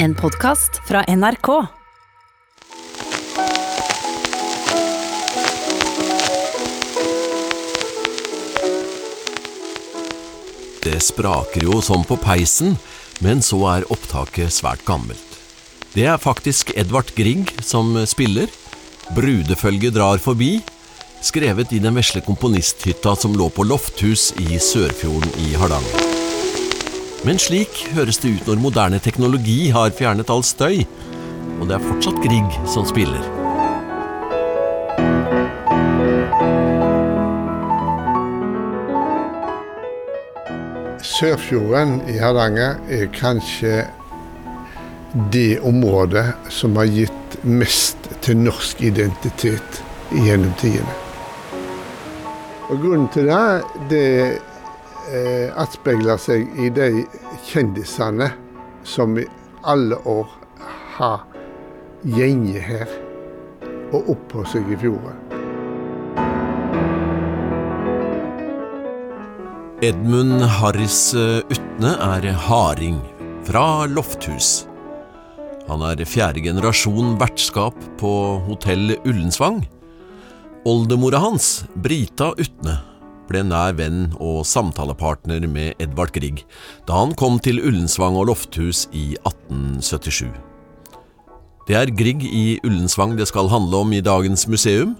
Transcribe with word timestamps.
En 0.00 0.14
podkast 0.14 0.76
fra 0.86 1.00
NRK. 1.08 1.48
Det 10.82 11.00
spraker 11.02 11.66
jo 11.66 11.80
sånn 11.82 12.06
på 12.06 12.14
peisen, 12.22 12.76
men 13.26 13.42
så 13.42 13.58
er 13.72 13.88
opptaket 13.90 14.54
svært 14.54 14.84
gammelt. 14.86 15.18
Det 15.96 16.06
er 16.06 16.22
faktisk 16.22 16.70
Edvard 16.78 17.10
Grieg 17.18 17.50
som 17.58 17.96
spiller. 18.06 18.46
Brudefølget 19.18 19.98
drar 19.98 20.22
forbi, 20.22 20.60
skrevet 21.26 21.74
i 21.74 21.82
den 21.82 21.98
vesle 21.98 22.22
komponisthytta 22.22 23.18
som 23.18 23.34
lå 23.34 23.50
på 23.50 23.66
Lofthus 23.66 24.30
i 24.46 24.62
Sørfjorden 24.62 25.34
i 25.48 25.56
Hardanger. 25.58 26.07
Men 27.26 27.40
slik 27.42 27.80
høres 27.96 28.20
det 28.22 28.30
ut 28.36 28.46
når 28.46 28.60
moderne 28.62 28.98
teknologi 29.02 29.72
har 29.74 29.90
fjernet 29.90 30.30
all 30.30 30.44
støy, 30.46 30.84
og 31.58 31.66
det 31.66 31.74
er 31.74 31.82
fortsatt 31.82 32.20
Grieg 32.22 32.58
som 32.70 32.86
spiller. 32.86 33.24
Sørfjorden 41.02 41.96
i 42.06 42.20
Hardanger 42.22 42.78
er 42.94 43.10
kanskje 43.10 43.82
det 45.34 45.58
området 45.66 46.28
som 46.54 46.78
har 46.78 46.86
gitt 46.86 47.38
mest 47.42 48.06
til 48.22 48.38
norsk 48.44 48.84
identitet 48.86 49.82
gjennom 50.14 50.54
tidene. 50.62 50.94
Og 52.68 52.78
Grunnen 52.78 53.08
til 53.10 53.26
det, 53.26 53.42
det 53.90 54.06
eh, 55.12 55.48
atspeiler 55.58 56.20
seg 56.20 56.48
i 56.60 56.70
de 56.74 57.04
kjendisene 57.48 58.30
som 58.86 59.18
i 59.18 59.26
alle 59.68 59.98
år 60.08 60.30
har 60.98 61.24
gjenget 62.04 62.62
her 62.68 62.94
og 63.92 64.12
oppholdt 64.14 64.54
seg 64.54 64.70
i 64.72 64.78
fjorden. 64.80 65.24
Edmund 69.84 70.42
Harris 70.58 71.12
Utne 71.14 71.92
er 72.02 72.24
harding 72.48 72.98
fra 73.46 73.86
Lofthus. 73.86 74.66
Han 75.68 75.84
er 75.84 76.00
fjerde 76.08 76.40
generasjon 76.42 77.14
vertskap 77.20 77.76
på 78.00 78.12
hotell 78.48 78.96
Ullensvang. 79.04 79.60
Oldemora 80.68 81.20
hans, 81.22 81.62
Brita 81.76 82.32
Utne, 82.40 82.78
ble 83.28 83.44
nær 83.46 83.76
venn 83.78 84.08
og 84.16 84.42
samtalepartner 84.48 85.46
med 85.48 85.78
Edvard 85.82 86.12
Grieg 86.16 86.44
da 86.88 87.02
han 87.02 87.14
kom 87.18 87.38
til 87.44 87.60
Ullensvang 87.62 88.16
og 88.18 88.30
Lofthus 88.30 88.86
i 88.96 89.12
1877. 89.22 90.32
Det 91.68 91.76
er 91.76 91.92
Grieg 91.92 92.24
i 92.24 92.58
Ullensvang 92.64 93.12
det 93.18 93.28
skal 93.28 93.50
handle 93.52 93.82
om 93.84 93.92
i 93.92 94.00
dagens 94.00 94.46
museum, 94.48 94.96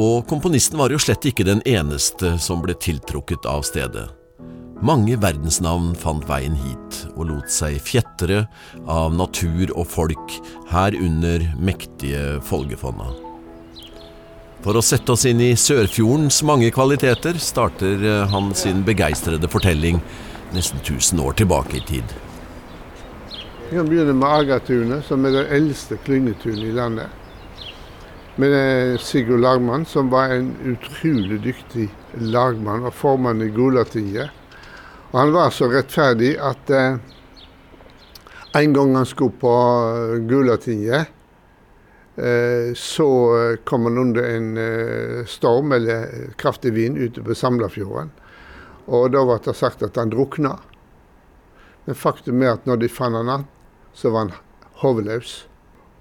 og 0.00 0.24
komponisten 0.30 0.80
var 0.80 0.94
jo 0.94 1.00
slett 1.02 1.26
ikke 1.28 1.44
den 1.44 1.60
eneste 1.68 2.36
som 2.40 2.62
ble 2.64 2.76
tiltrukket 2.80 3.44
av 3.44 3.66
stedet. 3.68 4.06
Mange 4.80 5.18
verdensnavn 5.20 5.92
fant 6.00 6.24
veien 6.24 6.56
hit 6.56 7.02
og 7.12 7.26
lot 7.28 7.52
seg 7.52 7.76
fjetre 7.84 8.46
av 8.88 9.12
natur 9.12 9.74
og 9.74 9.84
folk, 9.92 10.38
herunder 10.72 11.44
mektige 11.60 12.38
Folgefonna. 12.48 13.29
For 14.60 14.76
å 14.76 14.82
sette 14.84 15.14
oss 15.14 15.24
inn 15.24 15.40
i 15.40 15.54
Sørfjordens 15.56 16.42
mange 16.44 16.68
kvaliteter 16.74 17.38
starter 17.40 18.26
han 18.28 18.50
sin 18.52 18.82
begeistrede 18.84 19.48
fortelling 19.48 20.02
nesten 20.52 20.82
1000 20.82 21.22
år 21.24 21.38
tilbake 21.38 21.78
i 21.78 21.86
tid. 21.88 22.16
Vi 23.70 23.78
kan 23.78 23.88
begynne 23.88 24.12
med 24.18 24.28
Agatunet, 24.28 25.06
som 25.06 25.24
er 25.24 25.36
det 25.38 25.46
eldste 25.56 25.96
klyngetunet 26.04 26.66
i 26.68 26.74
landet 26.76 27.16
med 28.40 29.00
Sigurd 29.00 29.40
Lagmann, 29.40 29.84
som 29.86 30.10
var 30.10 30.34
en 30.34 30.50
utrolig 30.64 31.40
dyktig 31.44 31.88
lagmann 32.18 32.86
og 32.88 32.94
formann 32.94 33.42
i 33.44 33.50
Gulatinget. 33.52 34.30
Og 35.12 35.16
han 35.20 35.32
var 35.34 35.50
så 35.54 35.68
rettferdig 35.70 36.36
at 36.40 36.70
eh, 36.72 36.98
en 38.60 38.74
gang 38.74 38.94
han 38.96 39.08
skulle 39.08 39.36
på 39.40 39.54
Gulatinget, 40.30 41.00
eh, 41.00 41.19
så 42.76 43.10
kom 43.64 43.86
han 43.88 43.98
under 43.98 44.26
en 44.28 44.48
eh, 44.60 45.20
storm 45.30 45.72
eller 45.72 46.32
kraftig 46.36 46.72
vind 46.76 46.98
ute 46.98 47.22
på 47.24 47.34
Samlafjorden. 47.34 48.10
Og 48.90 49.12
da 49.14 49.22
ble 49.24 49.38
det 49.44 49.54
sagt 49.56 49.84
at 49.86 49.96
han 49.96 50.12
drukna. 50.12 50.56
Men 51.86 51.96
faktum 51.96 52.42
er 52.42 52.56
at 52.56 52.66
når 52.68 52.82
de 52.82 52.90
fant 52.92 53.16
han 53.16 53.30
igjen, 53.30 53.46
så 53.96 54.12
var 54.12 54.26
han 54.26 54.34
hodeløs. 54.82 55.34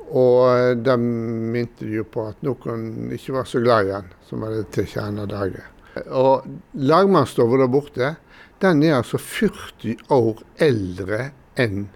Og 0.10 0.82
de 0.82 0.96
minte 1.00 1.86
jo 1.86 2.06
på 2.10 2.26
at 2.32 2.42
noen 2.46 3.12
ikke 3.14 3.36
var 3.38 3.50
så 3.50 3.62
glad 3.62 3.90
i 3.90 3.94
han, 3.94 4.10
som 4.26 4.44
hadde 4.46 4.66
tatt 4.74 4.98
han 4.98 5.22
av 5.22 5.30
dage. 5.32 5.62
Og 6.08 6.48
lagmannsstova 6.74 7.62
der 7.62 7.72
borte, 7.72 8.16
den 8.60 8.84
er 8.84 9.00
altså 9.00 9.22
40 9.22 10.10
år 10.14 10.42
eldre 10.58 11.30
enn 11.60 11.88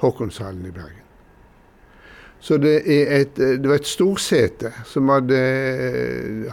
Håkonshallen 0.00 0.66
i 0.66 0.74
Bergen. 0.74 1.09
Så 2.40 2.56
det, 2.56 2.74
et, 2.88 3.36
det 3.36 3.68
var 3.68 3.76
et 3.76 3.88
storsete 3.88 4.72
som 4.88 5.10
hadde, 5.12 5.40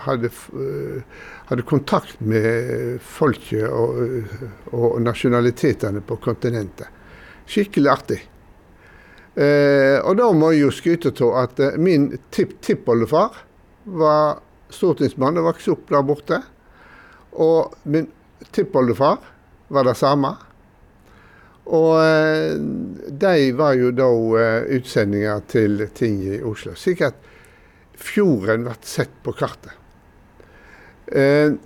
hadde, 0.03 0.31
hadde 1.47 1.67
kontakt 1.69 2.19
med 2.19 2.97
folket 2.99 3.69
og, 3.71 4.33
og 4.75 4.97
nasjonalitetene 5.05 6.03
på 6.03 6.19
kontinentet. 6.23 6.91
Skikkelig 7.47 7.93
artig. 7.93 8.19
Eh, 9.37 9.99
og 10.01 10.17
da 10.17 10.27
må 10.33 10.49
jeg 10.51 10.63
jo 10.63 10.73
skryte 10.73 11.13
av 11.21 11.35
at 11.43 11.59
eh, 11.61 11.75
min 11.77 12.09
tipp-tippoldefar 12.33 13.35
var 13.85 14.39
stortingsmann 14.73 15.37
og 15.37 15.51
vokste 15.51 15.75
opp 15.75 15.91
der 15.93 16.05
borte. 16.07 16.39
Og 17.37 17.75
min 17.85 18.09
tippoldefar 18.51 19.21
var 19.69 19.85
det 19.85 19.93
samme. 19.99 20.33
Og 21.67 21.97
eh, 21.99 22.55
de 23.11 23.51
var 23.57 23.75
jo 23.75 23.91
da 23.91 24.07
eh, 24.39 24.67
utsendinger 24.77 25.41
til 25.51 25.83
ting 25.95 26.21
i 26.23 26.39
Oslo. 26.39 26.75
Slik 26.79 27.03
at 27.03 27.17
fjorden 27.97 28.63
ble 28.67 28.75
sett 28.87 29.11
på 29.25 29.33
kartet. 29.35 29.73
Eh, 31.11 31.57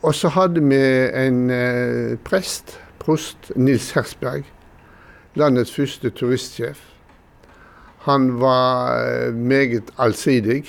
og 0.00 0.16
så 0.16 0.30
hadde 0.32 0.62
vi 0.64 0.80
en 1.20 1.42
prest, 2.24 2.78
prost 3.02 3.50
Nils 3.52 3.90
Hersberg, 3.92 4.46
landets 5.36 5.74
første 5.76 6.08
turistsjef. 6.16 6.80
Han 8.06 8.30
var 8.40 9.28
meget 9.36 9.92
allsidig. 10.00 10.62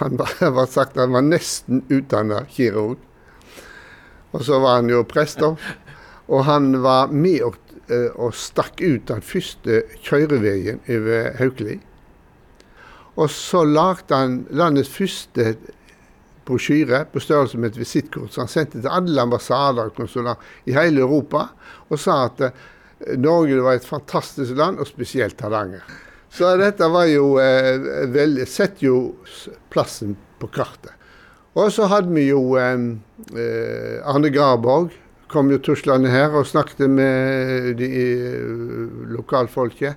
Han 0.00 0.16
var, 0.16 0.64
sagt 0.72 0.96
han 0.96 1.12
var 1.12 1.26
nesten 1.26 1.84
utdanna 1.92 2.46
kirurg. 2.48 2.96
Og 4.32 4.48
så 4.48 4.56
var 4.64 4.80
han 4.80 4.88
jo 4.88 5.04
prest, 5.04 5.44
da. 5.44 5.52
Og 6.32 6.48
han 6.48 6.72
var 6.80 7.12
med 7.12 7.44
og, 7.44 7.60
og 7.88 8.34
stakk 8.34 8.80
ut 8.82 9.04
den 9.06 9.22
første 9.22 9.82
kjøreveien 10.02 10.80
over 10.90 11.36
Haukeli. 11.38 11.76
Og 13.16 13.30
så 13.32 13.62
lagde 13.64 14.16
han 14.16 14.40
landets 14.50 14.90
første 14.92 15.54
brosjyre 16.46 17.04
på 17.10 17.22
størrelse 17.22 17.58
med 17.58 17.72
et 17.72 17.80
visittkort. 17.80 18.32
Så 18.32 18.42
han 18.44 18.50
sendte 18.50 18.80
til 18.80 18.90
alle 18.92 19.22
ambassader 19.22 19.90
og 19.90 19.96
konsulat 19.96 20.42
i 20.68 20.74
hele 20.76 21.02
Europa 21.04 21.48
og 21.88 22.00
sa 22.00 22.24
at 22.26 22.42
Norge 23.20 23.60
var 23.60 23.76
et 23.76 23.84
fantastisk 23.86 24.56
land, 24.56 24.78
og 24.80 24.88
spesielt 24.88 25.40
Hardanger. 25.44 25.82
Så 26.32 26.48
dette 26.56 26.88
var 26.90 27.04
jo 27.10 27.34
eh, 27.40 27.76
vel, 28.12 28.40
Setter 28.48 28.86
jo 28.86 28.96
plassen 29.72 30.16
på 30.40 30.48
kartet. 30.52 30.94
Og 31.56 31.70
så 31.72 31.88
hadde 31.88 32.12
vi 32.12 32.26
jo 32.30 32.56
eh, 32.60 34.00
Arne 34.04 34.32
Garborg. 34.32 34.96
Kom 35.28 35.50
jo 35.50 35.58
tuslende 35.58 36.10
her 36.12 36.34
og 36.38 36.46
snakket 36.46 36.90
med 36.90 37.74
de 37.80 37.88
lokalfolket 39.10 39.96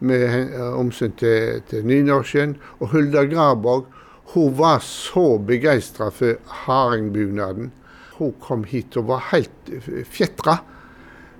med 0.00 0.54
omsyn 0.78 1.12
til, 1.18 1.62
til 1.68 1.86
nynorsken. 1.86 2.54
Og 2.80 2.94
Hulda 2.94 3.24
Graborg 3.28 3.88
hun 4.34 4.58
var 4.58 4.78
så 4.78 5.38
begeistra 5.38 6.10
for 6.10 6.38
hardingbunaden. 6.46 7.72
Hun 8.18 8.34
kom 8.40 8.64
hit 8.64 8.96
og 8.96 9.08
var 9.08 9.24
helt 9.32 9.72
fjetra. 10.06 10.60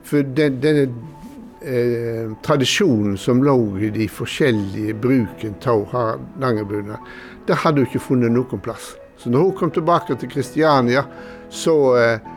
For 0.02 0.26
den, 0.26 0.56
denne 0.62 0.88
eh, 1.62 2.32
tradisjonen 2.42 3.18
som 3.20 3.44
lå 3.46 3.56
i 3.78 3.92
de 3.94 4.08
forskjellige 4.10 4.96
bruken 4.98 5.54
av 5.70 5.84
hardangerbunad, 5.92 6.98
det 7.46 7.60
hadde 7.62 7.84
hun 7.84 7.90
ikke 7.90 8.02
funnet 8.08 8.34
noen 8.34 8.64
plass. 8.64 8.94
Så 9.20 9.30
når 9.30 9.46
hun 9.46 9.56
kom 9.58 9.74
tilbake 9.76 10.16
til 10.18 10.32
Kristiania, 10.32 11.04
så 11.52 11.76
eh, 12.00 12.28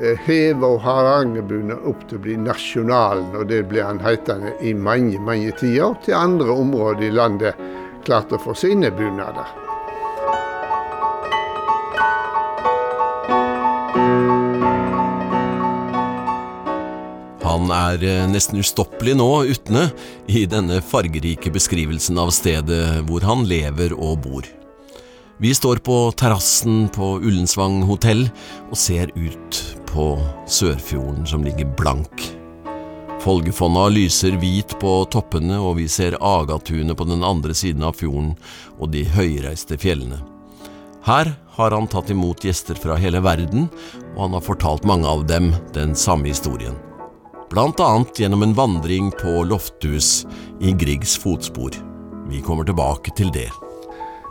heva 0.00 0.70
hardangerbunad 0.80 1.84
opp 1.88 2.06
til 2.08 2.18
å 2.20 2.24
bli 2.24 2.36
nasjonalen, 2.40 3.34
og 3.36 3.48
det 3.50 3.64
ble 3.68 3.84
han 3.84 4.00
hetende 4.00 4.54
i 4.64 4.72
mange, 4.74 5.20
mange 5.20 5.52
tiår, 5.60 5.98
til 6.06 6.16
andre 6.16 6.56
områder 6.62 7.08
i 7.08 7.16
landet 7.16 7.66
klarte 8.06 8.38
å 8.38 8.42
få 8.42 8.56
sine 8.56 8.92
bunader. 8.94 9.50
Han 17.50 17.66
er 17.74 18.04
eh, 18.06 18.28
nesten 18.30 18.60
ustoppelig 18.62 19.16
nå, 19.18 19.28
Utne, 19.50 19.88
i 20.30 20.46
denne 20.48 20.78
fargerike 20.86 21.50
beskrivelsen 21.52 22.20
av 22.22 22.32
stedet 22.32 23.02
hvor 23.08 23.26
han 23.26 23.44
lever 23.48 23.92
og 23.96 24.22
bor. 24.24 24.48
Vi 25.40 25.52
står 25.56 25.80
på 25.84 25.96
terrassen 26.20 26.86
på 26.92 27.14
Ullensvang 27.18 27.80
hotell 27.88 28.26
og 28.68 28.76
ser 28.78 29.12
ut 29.16 29.79
på 29.92 30.14
Sørfjorden 30.48 31.26
som 31.26 31.44
ligger 31.44 31.68
blank. 31.78 32.26
Folgefonna 33.20 33.88
lyser 33.92 34.38
hvit 34.40 34.72
på 34.80 34.92
toppene, 35.12 35.58
og 35.60 35.76
vi 35.76 35.86
ser 35.92 36.16
Agatunet 36.24 36.96
på 36.96 37.04
den 37.04 37.24
andre 37.26 37.52
siden 37.54 37.84
av 37.84 37.98
fjorden 38.00 38.32
og 38.78 38.94
de 38.94 39.04
høyreiste 39.04 39.76
fjellene. 39.80 40.22
Her 41.04 41.34
har 41.56 41.76
han 41.76 41.88
tatt 41.88 42.10
imot 42.12 42.44
gjester 42.44 42.78
fra 42.80 42.96
hele 43.00 43.20
verden, 43.24 43.68
og 44.14 44.22
han 44.24 44.38
har 44.38 44.46
fortalt 44.46 44.86
mange 44.88 45.08
av 45.08 45.26
dem 45.28 45.50
den 45.76 45.92
samme 45.96 46.30
historien. 46.32 46.78
Blant 47.50 47.80
annet 47.82 48.22
gjennom 48.22 48.44
en 48.46 48.56
vandring 48.56 49.10
på 49.20 49.42
Lofthus 49.50 50.24
i 50.62 50.72
Griegs 50.72 51.16
fotspor. 51.18 51.76
Vi 52.30 52.40
kommer 52.46 52.64
tilbake 52.64 53.12
til 53.18 53.32
det. 53.34 53.48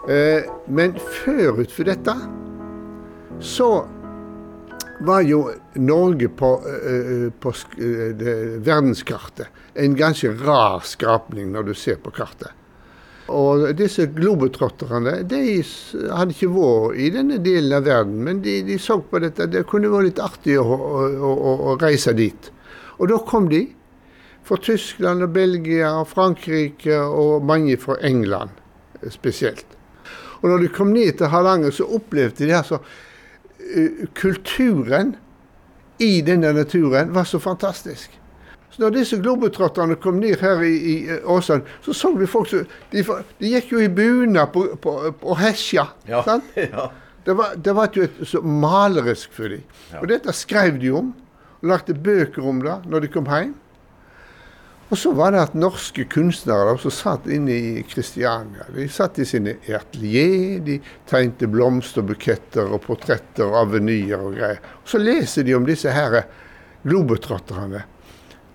Eh, 0.10 0.48
men 0.72 0.96
forut 1.22 1.74
for 1.74 1.90
dette 1.90 2.16
så 3.44 3.70
var 5.06 5.22
jo 5.24 5.46
Norge 5.80 6.28
på, 6.30 6.50
eh, 6.68 7.30
på 7.40 7.52
sk- 7.56 7.80
eh, 7.80 8.60
verdenskartet 8.66 9.48
en 9.80 9.96
ganske 9.96 10.32
rar 10.44 10.82
skrapning 10.84 11.52
når 11.54 11.64
du 11.70 11.74
ser 11.74 11.96
på 12.04 12.12
kartet. 12.12 12.52
Og 13.30 13.68
disse 13.78 14.08
globetrotterne 14.10 15.20
de 15.30 15.42
hadde 15.62 16.34
ikke 16.34 16.50
vært 16.50 16.98
i 16.98 17.10
denne 17.14 17.38
delen 17.46 17.76
av 17.78 17.84
verden, 17.86 18.24
men 18.26 18.40
de, 18.42 18.56
de 18.66 18.78
så 18.82 18.98
på 19.06 19.20
dette. 19.22 19.46
Det 19.54 19.68
kunne 19.70 19.92
vært 19.94 20.08
litt 20.10 20.22
artig 20.24 20.56
å, 20.60 20.64
å, 20.66 21.04
å, 21.30 21.54
å 21.70 21.76
reise 21.80 22.14
dit. 22.18 22.50
Og 22.98 23.08
da 23.12 23.20
kom 23.30 23.50
de. 23.52 23.68
Fra 24.50 24.58
Tyskland 24.58 25.22
og 25.22 25.30
Belgia 25.36 25.92
og 26.00 26.08
Frankrike 26.10 26.96
og 27.06 27.44
mange 27.46 27.76
fra 27.78 28.00
England 28.02 28.50
eh, 29.04 29.12
spesielt. 29.14 29.66
Og 30.42 30.50
når 30.50 30.64
de 30.64 30.70
kom 30.74 30.90
ned 30.96 31.20
til 31.20 31.30
Hardanger, 31.30 31.70
så 31.76 31.86
opplevde 31.86 32.40
de 32.42 32.48
det 32.50 32.56
altså 32.58 32.80
eh, 32.82 32.88
Kulturen 34.16 35.16
i 36.00 36.22
denne 36.22 36.54
naturen 36.54 37.14
var 37.14 37.28
så 37.28 37.40
fantastisk. 37.40 38.20
Så 38.70 38.82
når 38.84 38.94
disse 38.96 39.18
globetrotterne 39.20 39.98
kom 40.00 40.20
ned 40.22 40.40
her 40.40 40.62
i, 40.64 40.76
i 40.78 40.96
eh, 41.10 41.26
Åsane, 41.28 41.66
så 41.84 41.94
så 41.94 42.12
vi 42.16 42.28
folk 42.30 42.50
som 42.52 42.66
de, 42.92 43.04
de 43.42 43.54
gikk 43.56 43.74
jo 43.74 43.82
i 43.84 43.90
bunad 43.92 44.54
på, 44.54 44.66
på, 44.82 44.94
på 45.20 45.38
hesja. 45.42 45.90
sant? 46.28 46.46
ja. 46.56 46.90
Det 47.26 47.36
var, 47.36 47.56
det 47.58 47.74
var 47.76 47.90
jo 47.94 48.06
et, 48.08 48.22
så 48.26 48.42
malerisk 48.42 49.34
for 49.36 49.52
dem. 49.52 49.66
Og 50.00 50.08
dette 50.10 50.34
skrev 50.34 50.80
de 50.82 50.94
om, 50.96 51.12
og 51.60 51.74
lagde 51.74 51.94
bøker 51.94 52.46
om 52.48 52.62
det 52.64 52.78
når 52.88 53.04
de 53.04 53.12
kom 53.12 53.28
hjem. 53.30 53.52
Og 54.90 54.98
så 54.98 55.12
var 55.14 55.36
det 55.36 55.42
at 55.44 55.58
norske 55.58 56.08
kunstnere 56.10 56.74
også 56.74 56.90
satt 56.94 57.28
inne 57.30 57.54
i 57.54 57.84
Kristiania. 57.86 58.66
De 58.74 58.88
satt 58.90 59.20
i 59.22 59.28
sine 59.30 59.54
atelier, 59.68 60.58
de 60.66 60.80
tegnte 61.10 61.50
blomsterbuketter 61.52 62.74
og 62.74 62.82
portretter 62.88 63.46
og 63.46 63.60
avenyer 63.68 64.18
og 64.18 64.40
greier. 64.40 64.64
Og 64.82 64.90
så 64.90 65.02
leser 65.02 65.46
de 65.46 65.54
om 65.58 65.68
disse 65.68 65.94
her 65.94 66.24
globetrotterne. 66.82 67.84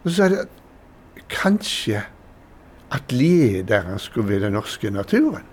Og 0.03 0.11
så 0.11 0.17
sa 0.17 0.29
de 0.33 0.43
at 0.43 1.25
kanskje 1.31 2.03
atelieret 2.95 3.71
deres 3.71 4.11
skulle 4.11 4.35
være 4.35 4.49
den 4.49 4.59
norske 4.59 4.91
naturen. 4.91 5.47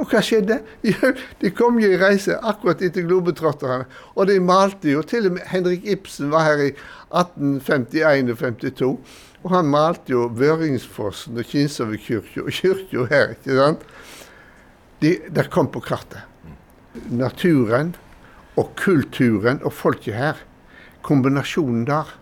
Og 0.00 0.08
hva 0.10 0.22
skjedde? 0.24 0.58
Jo, 0.90 1.12
de 1.40 1.50
kom 1.54 1.76
jo 1.78 1.92
i 1.92 2.00
reise 2.00 2.34
akkurat 2.42 2.82
etter 2.82 3.04
globetrotterne. 3.06 3.84
Og 4.16 4.26
de 4.30 4.40
malte 4.42 4.90
jo. 4.90 5.04
Til 5.06 5.28
og 5.28 5.36
med 5.36 5.46
Henrik 5.52 5.86
Ibsen 5.86 6.32
var 6.32 6.48
her 6.48 6.64
i 6.64 6.72
1851 7.12 8.32
og 8.32 8.40
52. 8.42 8.90
Og 9.44 9.52
han 9.52 9.68
malte 9.68 10.14
jo 10.14 10.24
Vøringsfossen 10.32 11.36
og 11.36 11.48
Kinsarvik 11.50 12.08
og 12.16 12.50
kirka 12.54 13.04
her. 13.10 13.34
ikke 13.36 13.58
sant? 13.58 13.84
De, 15.02 15.18
det 15.28 15.50
kom 15.52 15.68
på 15.68 15.82
kartet. 15.84 16.24
Naturen 17.12 17.92
og 18.56 18.72
kulturen 18.78 19.60
og 19.66 19.74
folket 19.74 20.16
her, 20.16 20.40
kombinasjonen 21.04 21.84
der, 21.88 22.14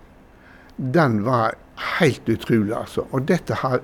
den 0.77 1.21
var 1.27 1.55
helt 1.99 2.29
utrolig, 2.29 2.75
altså. 2.75 3.07
Og 3.13 3.29
dette 3.29 3.55
har 3.63 3.83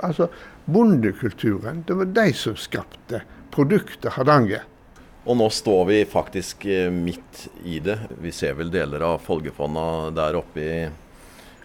Altså, 0.00 0.28
bondekulturen, 0.64 1.80
det 1.86 1.94
var 1.98 2.04
de 2.14 2.32
som 2.38 2.54
skapte 2.56 3.18
produktet 3.50 4.12
Hardanger. 4.14 4.62
Og 5.26 5.34
nå 5.40 5.48
står 5.50 5.80
vi 5.88 5.96
faktisk 6.06 6.66
eh, 6.70 6.86
midt 6.92 7.48
i 7.66 7.80
det. 7.82 7.96
Vi 8.22 8.30
ser 8.30 8.54
vel 8.54 8.70
deler 8.70 9.02
av 9.02 9.24
Folgefonna 9.26 10.12
der 10.14 10.38
oppe 10.38 10.62
i 10.62 10.76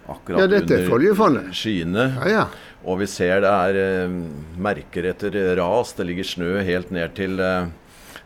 akkurat 0.08 0.40
Ja, 0.40 0.48
dette 0.48 0.74
er 0.80 0.90
under 0.92 1.52
skyene. 1.54 2.06
Ja, 2.22 2.30
ja. 2.30 2.46
Og 2.86 3.00
vi 3.00 3.06
ser 3.06 3.42
det 3.44 3.52
er 3.52 3.78
eh, 3.82 4.16
merker 4.58 5.06
etter 5.12 5.56
ras. 5.60 5.94
Det 5.94 6.06
ligger 6.08 6.24
snø 6.24 6.64
helt 6.66 6.92
ned 6.92 7.14
til, 7.16 7.40
eh, 7.40 7.68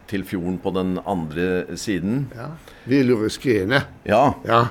til 0.08 0.24
fjorden 0.24 0.58
på 0.64 0.72
den 0.74 1.00
andre 1.06 1.66
siden. 1.76 2.28
ja. 2.36 2.52
Villoreskriene. 2.86 3.84
Ja, 4.06 4.34
Ja. 4.46 4.68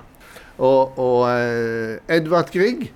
Og, 0.56 0.94
og 0.98 1.24
eh, 1.28 1.98
Edvard 2.08 2.52
Grieg 2.54 2.92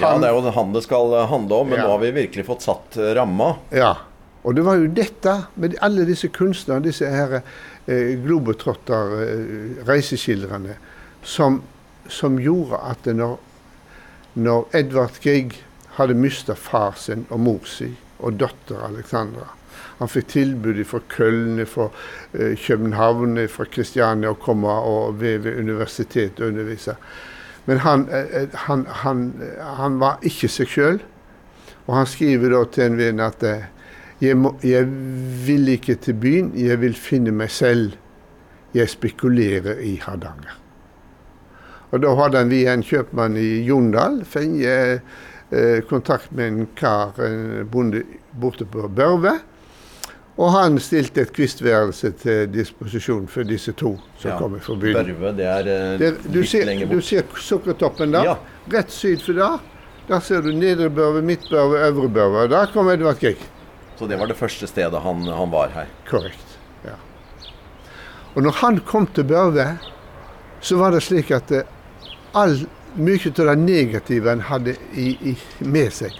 ja, 0.00 0.14
det 0.16 0.24
er 0.24 0.32
jo 0.32 0.50
han 0.56 0.72
det 0.72 0.82
skal 0.86 1.12
handle 1.28 1.54
om, 1.60 1.68
men 1.68 1.78
Ja. 1.78 1.84
nå 1.84 1.90
har 1.90 1.98
vi 2.00 2.10
virkelig 2.16 2.46
fått 2.46 2.62
satt 2.64 2.96
ramma. 3.14 3.56
Ja. 3.70 3.96
Og 4.42 4.54
det 4.56 4.64
var 4.64 4.76
jo 4.80 4.88
dette, 4.88 5.34
med 5.54 5.76
alle 5.84 6.06
disse 6.08 6.28
kunstnerne, 6.32 6.82
disse 6.82 7.06
her 7.06 7.42
eh, 7.86 8.16
globetrotter, 8.24 9.12
eh, 9.22 10.74
som, 11.22 11.60
som 12.08 12.38
gjorde 12.40 12.80
at 12.82 13.06
når, 13.06 13.36
når 14.34 14.76
Edvard 14.78 15.18
Grieg 15.22 15.58
hadde 15.98 16.16
mista 16.16 16.54
far 16.56 16.96
sin 16.96 17.26
og 17.30 17.42
mor 17.44 17.66
si 17.68 17.90
og 18.22 18.38
datter 18.40 18.84
Alexandra 18.86 19.50
Han 19.98 20.10
fikk 20.10 20.28
tilbud 20.32 20.78
fra 20.86 21.00
Köln, 21.10 21.62
fra 21.66 21.88
eh, 22.34 22.56
København, 22.58 23.38
fra 23.48 23.64
Kristiania 23.70 24.32
å 24.32 24.38
komme 24.38 24.68
og 24.68 25.20
ved, 25.20 25.44
ved 25.44 25.58
universitetet 25.62 26.40
og 26.42 26.50
undervise. 26.50 26.96
Men 27.70 27.82
han, 27.84 28.08
eh, 28.10 28.48
han, 28.66 28.82
han, 29.02 29.22
han 29.78 30.00
var 30.02 30.18
ikke 30.26 30.50
seg 30.50 30.72
sjøl. 30.72 30.98
Og 31.86 31.94
han 31.96 32.10
skriver 32.10 32.54
da 32.54 32.64
til 32.74 32.88
en 32.88 32.98
venn 32.98 33.22
at 33.22 33.46
eh, 33.46 33.68
jeg, 34.22 34.38
må, 34.38 34.56
jeg 34.66 34.90
vil 35.46 35.70
ikke 35.76 35.98
til 36.02 36.18
byen, 36.18 36.50
jeg 36.58 36.80
vil 36.82 36.98
finne 36.98 37.34
meg 37.34 37.54
selv. 37.54 37.94
Jeg 38.74 38.90
spekulerer 38.90 39.82
i 39.84 39.96
Hardanger. 40.02 40.61
Og 41.92 42.00
da 42.02 42.14
hadde 42.16 42.44
vi 42.48 42.62
en 42.70 42.82
kjøpmann 42.82 43.36
i 43.36 43.62
Jondal 43.68 44.22
funnet 44.24 45.02
eh, 45.52 45.80
kontakt 45.88 46.30
med 46.32 46.46
en 46.48 46.68
kar, 46.78 47.12
en 47.20 47.66
bonde 47.72 48.00
borte 48.40 48.64
på 48.64 48.88
Børve. 48.88 49.34
Og 50.40 50.48
han 50.54 50.78
stilte 50.80 51.20
et 51.26 51.32
kvistværelse 51.36 52.10
til 52.22 52.46
disposisjon 52.54 53.26
for 53.28 53.44
disse 53.44 53.74
to 53.76 53.98
som 54.18 54.30
Ja. 54.30 54.38
kommer 54.38 54.58
fra 54.64 54.74
byen. 54.80 54.94
Børve, 54.96 55.34
det 55.36 55.44
er 55.44 55.68
eh, 55.68 55.98
Der, 56.00 56.16
du, 56.24 56.38
litt 56.40 56.48
ser, 56.48 56.64
lenger 56.64 56.88
du 56.88 57.00
ser 57.04 57.28
sukkertoppen 57.36 58.12
der. 58.16 58.24
Ja. 58.24 58.36
Rett 58.72 58.90
syd 58.90 59.20
for 59.20 59.36
der. 59.36 59.58
Der 60.08 60.20
ser 60.24 60.40
du 60.42 60.48
nedre 60.56 60.88
børve, 60.90 61.20
Midt 61.22 61.44
Børve, 61.50 61.76
øvre 61.90 62.08
børve. 62.08 62.48
Der 62.50 62.72
kom 62.72 62.88
Edvard 62.90 63.20
Grieg. 63.20 63.36
Så 63.98 64.06
det 64.08 64.16
var 64.18 64.26
det 64.26 64.36
første 64.36 64.66
stedet 64.66 64.98
han, 65.04 65.20
han 65.28 65.52
var 65.52 65.68
her. 65.76 65.86
Korrekt. 66.08 66.56
ja. 66.84 66.96
Og 68.34 68.42
når 68.42 68.50
han 68.64 68.78
kom 68.88 69.06
til 69.14 69.24
Børve, 69.28 69.78
så 70.60 70.76
var 70.80 70.90
det 70.96 71.02
slik 71.02 71.30
at 71.30 71.52
eh, 71.52 71.62
all, 72.38 72.58
mye 72.96 73.32
av 73.32 73.46
det 73.48 73.56
negative 73.60 74.28
han 74.28 74.44
hadde 74.48 74.76
i, 74.98 75.12
i, 75.32 75.36
med 75.64 75.92
seg, 75.92 76.16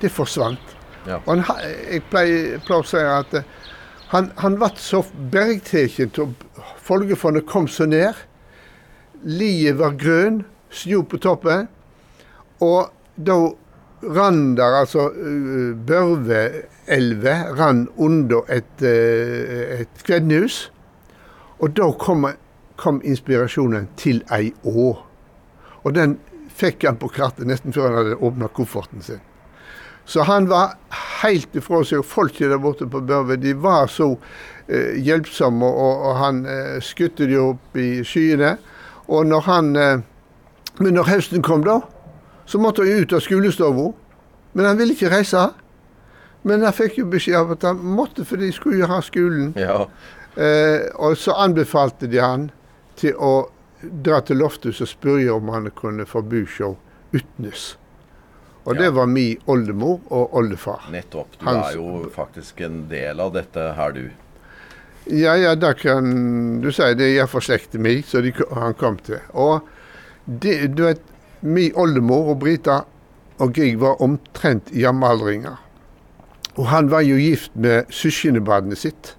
det 0.00 0.12
forsvant. 0.12 0.74
Ja. 1.06 1.20
Og 1.26 1.34
han, 1.36 1.44
jeg 1.90 2.04
pleier, 2.10 2.60
pleier 2.64 2.84
å 2.84 2.88
si 2.88 3.02
at 3.02 3.34
eh, 3.36 3.48
han, 4.14 4.30
han 4.40 4.56
ble 4.60 4.70
så 4.78 5.02
bergtatt 5.32 6.14
til 6.14 6.34
Folgefondet 6.84 7.46
kom 7.48 7.66
så 7.68 7.86
ned. 7.88 8.14
Liet 9.24 9.78
var 9.80 9.96
grønn, 10.00 10.42
snø 10.68 11.00
på 11.08 11.20
toppen. 11.24 11.68
Og 12.62 12.92
da 13.16 13.38
rann 14.04 14.56
der 14.56 14.76
altså 14.80 15.08
uh, 15.08 15.72
Børveelva 15.86 17.34
rann 17.58 17.88
under 17.96 18.44
et, 18.52 18.84
uh, 18.84 19.80
et 19.80 20.04
kvednehus. 20.04 20.70
Og 21.58 21.72
da 21.76 21.88
kom, 21.98 22.28
kom 22.76 23.00
inspirasjonen 23.04 23.88
til 23.96 24.22
ei 24.34 24.52
å. 24.64 24.92
Og 25.84 25.94
den 25.96 26.18
fikk 26.54 26.86
han 26.88 26.98
på 27.00 27.10
kartet 27.12 27.48
nesten 27.48 27.74
før 27.74 27.90
han 27.90 27.98
hadde 28.00 28.20
åpna 28.24 28.50
kofferten 28.54 29.02
sin. 29.04 29.22
Så 30.04 30.22
han 30.28 30.48
var 30.50 30.76
helt 31.22 31.56
ifra 31.56 31.80
seg. 31.84 32.02
og 32.02 32.08
Folket 32.08 32.52
der 32.52 32.60
borte 32.60 32.86
på 32.90 33.00
Børve 33.00 33.38
de 33.40 33.54
var 33.56 33.88
så 33.88 34.12
eh, 34.68 35.00
hjelpsomme, 35.00 35.64
og, 35.64 36.08
og 36.08 36.16
han 36.20 36.44
eh, 36.46 36.80
skutte 36.84 37.28
de 37.30 37.38
opp 37.40 37.78
i 37.80 38.04
skyene. 38.04 38.56
Og 39.08 39.26
når 39.26 39.48
han 39.48 39.76
eh, 39.76 40.02
Men 40.80 40.96
når 40.96 41.06
høsten 41.06 41.42
kom, 41.42 41.62
da, 41.62 41.76
så 42.50 42.58
måtte 42.58 42.82
han 42.82 43.04
ut 43.04 43.12
av 43.14 43.20
skolestua. 43.22 43.92
Men 44.52 44.66
han 44.66 44.78
ville 44.78 44.96
ikke 44.96 45.12
reise. 45.12 45.44
Men 46.42 46.64
han 46.66 46.74
fikk 46.74 46.98
jo 46.98 47.06
beskjed 47.06 47.38
om 47.38 47.52
at 47.54 47.62
han 47.62 47.78
måtte, 47.78 48.24
for 48.26 48.42
de 48.42 48.50
skulle 48.52 48.80
jo 48.80 48.88
ha 48.90 48.98
skolen. 49.00 49.52
Ja. 49.54 49.84
Eh, 50.34 50.90
og 50.98 51.14
så 51.16 51.36
anbefalte 51.38 52.10
de 52.10 52.18
han 52.18 52.48
til 52.98 53.14
å 53.14 53.46
dra 54.04 54.20
til 54.24 54.36
Lofthus 54.42 54.80
og 54.84 54.88
spørre 54.90 55.32
om 55.34 55.48
han 55.54 55.70
kunne 55.76 56.06
få 56.06 56.22
bushow 56.22 56.76
Utnes. 57.14 57.76
Og 58.64 58.78
det 58.80 58.88
var 58.96 59.06
min 59.06 59.38
oldemor 59.46 60.00
og 60.10 60.32
oldefar. 60.34 60.86
Nettopp. 60.90 61.36
Du 61.38 61.44
Hans- 61.46 61.66
er 61.68 61.76
jo 61.76 62.10
faktisk 62.14 62.60
en 62.64 62.86
del 62.88 63.20
av 63.20 63.32
dette 63.34 63.60
her, 63.76 63.92
du. 63.92 64.10
Ja, 65.12 65.34
ja, 65.36 65.54
da 65.54 65.74
kan 65.76 66.60
du 66.62 66.70
si 66.72 66.86
det 66.96 67.04
er 67.04 67.18
iallfall 67.18 67.44
slekten 67.44 67.82
min 67.84 68.00
så 68.02 68.22
de, 68.24 68.32
han 68.56 68.72
kom 68.74 68.96
til. 69.04 69.20
Og 69.34 69.60
det, 70.24 70.74
du 70.74 70.86
vet, 70.86 71.02
min 71.42 71.74
oldemor 71.76 72.30
og 72.32 72.38
Brita 72.40 72.80
og 73.38 73.52
Grieg 73.52 73.76
var 73.82 74.00
omtrent 74.02 74.72
jamaldringer. 74.72 75.60
Og 76.56 76.66
han 76.70 76.88
var 76.88 77.02
jo 77.04 77.18
gift 77.20 77.52
med 77.54 77.90
søskenbarnet 77.92 78.78
sitt, 78.78 79.16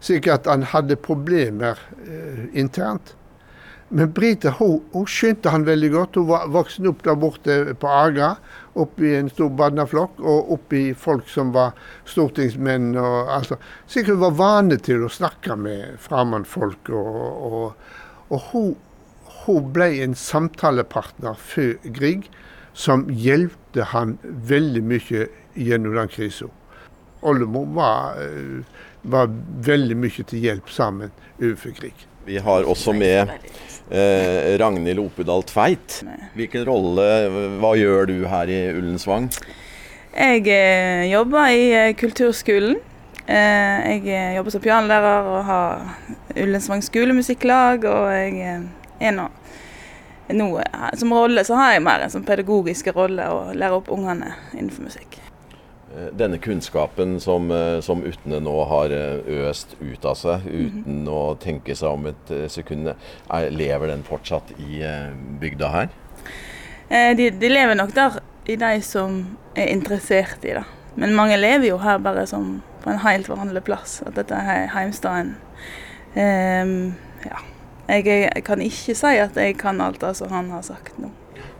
slik 0.00 0.26
at 0.30 0.46
han 0.46 0.62
hadde 0.62 0.96
problemer 0.96 1.76
eh, 2.06 2.46
internt. 2.54 3.14
Men 3.88 4.10
Brita 4.12 4.50
hun, 4.58 4.82
hun 4.92 5.06
skjønte 5.08 5.52
han 5.52 5.64
veldig 5.64 5.88
godt. 5.94 6.18
Hun 6.20 6.28
var 6.28 6.48
voksen 6.52 6.88
opp 6.90 7.04
der 7.06 7.16
borte 7.16 7.56
på 7.80 7.88
Agra, 7.88 8.34
oppi 8.78 9.14
en 9.16 9.30
stor 9.32 9.48
barneflokk, 9.56 10.18
og 10.20 10.50
oppi 10.58 10.82
folk 10.92 11.28
som 11.32 11.54
var 11.56 11.72
stortingsmenn. 12.08 12.90
og 13.00 13.32
altså, 13.32 13.56
Sikkert 13.88 14.18
hun 14.18 14.26
var 14.26 14.36
vane 14.42 14.78
til 14.84 15.06
å 15.06 15.12
snakke 15.12 15.56
med 15.56 15.96
fremmedfolk. 16.04 16.92
Og, 16.92 17.48
og, 17.48 17.96
og 18.28 18.44
hun, 18.52 18.76
hun 19.46 19.72
ble 19.72 19.88
en 20.04 20.18
samtalepartner 20.18 21.40
for 21.40 21.90
Grieg, 21.96 22.28
som 22.78 23.08
hjelpte 23.08 23.88
han 23.94 24.18
veldig 24.22 24.84
mye 24.84 25.24
gjennom 25.58 25.96
den 25.96 26.12
krisa. 26.12 26.52
Oldemor 27.26 27.64
var, 27.74 28.20
eh, 28.22 28.60
var 29.02 29.32
veldig 29.66 29.96
mye 29.98 30.28
til 30.28 30.44
hjelp 30.44 30.68
sammen 30.70 31.10
overfor 31.40 31.74
Grieg. 31.80 32.06
Vi 32.28 32.36
har 32.44 32.68
også 32.68 32.92
med 32.92 33.30
eh, 33.90 34.56
Ragnhild 34.60 35.00
Opedal 35.02 35.44
Tveit. 35.48 36.02
Hvilken 36.36 36.66
rolle, 36.68 37.08
hva 37.60 37.72
gjør 37.78 38.08
du 38.10 38.16
her 38.28 38.52
i 38.52 38.60
Ullensvang? 38.74 39.30
Jeg 40.18 40.46
eh, 40.50 41.04
jobber 41.12 41.52
i 41.54 41.66
eh, 41.76 41.94
kulturskolen. 41.98 42.78
Eh, 43.28 43.76
jeg 43.92 44.08
eh, 44.08 44.34
jobber 44.38 44.54
som 44.54 44.64
pianolærer 44.64 45.28
og 45.28 45.40
har 45.44 45.86
Ullensvang 46.36 46.82
skolemusikklag. 46.84 47.84
Og 47.84 48.10
jeg 48.16 48.40
eh, 48.40 48.66
er 49.08 49.16
nå 49.18 49.28
Som 51.00 51.12
rolle 51.16 51.44
så 51.44 51.56
har 51.56 51.72
jeg 51.72 51.84
mer 51.86 52.02
en 52.04 52.12
sånn 52.12 52.26
pedagogisk 52.26 52.90
rolle 52.92 53.24
å 53.32 53.38
lære 53.56 53.78
opp 53.78 53.88
ungene 53.94 54.34
innenfor 54.52 54.84
musikk. 54.90 55.16
Eh, 55.96 56.12
Denne 56.12 56.38
kunnskapen 56.38 57.20
som, 57.20 57.50
eh, 57.50 57.80
som 57.80 58.02
Utne 58.04 58.40
nå 58.40 58.56
har 58.68 58.92
eh, 58.92 59.48
øst 59.48 59.76
ut 59.80 60.04
av 60.04 60.16
seg 60.20 60.44
uten 60.46 61.06
å 61.08 61.34
tenke 61.40 61.76
seg 61.76 61.96
om 61.96 62.08
et 62.10 62.32
sekund, 62.52 62.92
er, 62.92 63.50
lever 63.50 63.92
den 63.92 64.04
fortsatt 64.04 64.52
i 64.58 64.82
bygda 65.40 65.72
her? 65.72 65.92
De, 66.88 67.28
de 67.36 67.48
lever 67.50 67.76
nok 67.76 67.92
der 67.96 68.20
i 68.48 68.56
de 68.56 68.78
som 68.80 69.20
er 69.56 69.68
interessert 69.74 70.44
i 70.44 70.54
det. 70.56 70.64
Men 70.96 71.12
mange 71.14 71.36
lever 71.36 71.68
jo 71.68 71.76
her 71.82 72.00
bare 72.00 72.24
som 72.26 72.62
på 72.82 72.90
en 72.90 73.02
helt 73.04 73.28
vanlig 73.28 73.62
plass. 73.66 73.98
At 74.08 74.16
dette 74.16 74.34
er 74.34 74.70
heimstaden. 74.72 75.34
Um, 76.16 76.96
ja. 77.26 77.42
Jeg, 77.88 78.06
jeg 78.08 78.44
kan 78.44 78.64
ikke 78.64 78.96
si 78.96 79.12
at 79.20 79.36
jeg 79.36 79.58
kan 79.60 79.80
alt 79.84 80.00
det 80.00 80.14
som 80.16 80.32
han 80.32 80.48
har 80.52 80.64
sagt 80.64 80.96
nå. 81.00 81.12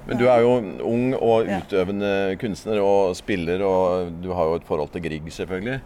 Men 0.09 0.17
du 0.19 0.25
er 0.33 0.41
jo 0.41 0.55
ung 0.89 1.13
og 1.19 1.47
Ja. 1.47 1.61
utøvende 1.61 2.37
kunstner 2.41 2.81
og 2.81 3.15
spiller, 3.17 3.61
og 3.63 4.13
du 4.23 4.31
har 4.33 4.45
jo 4.49 4.55
et 4.57 4.65
forhold 4.65 4.91
til 4.95 5.03
Grieg, 5.05 5.27
selvfølgelig. 5.29 5.81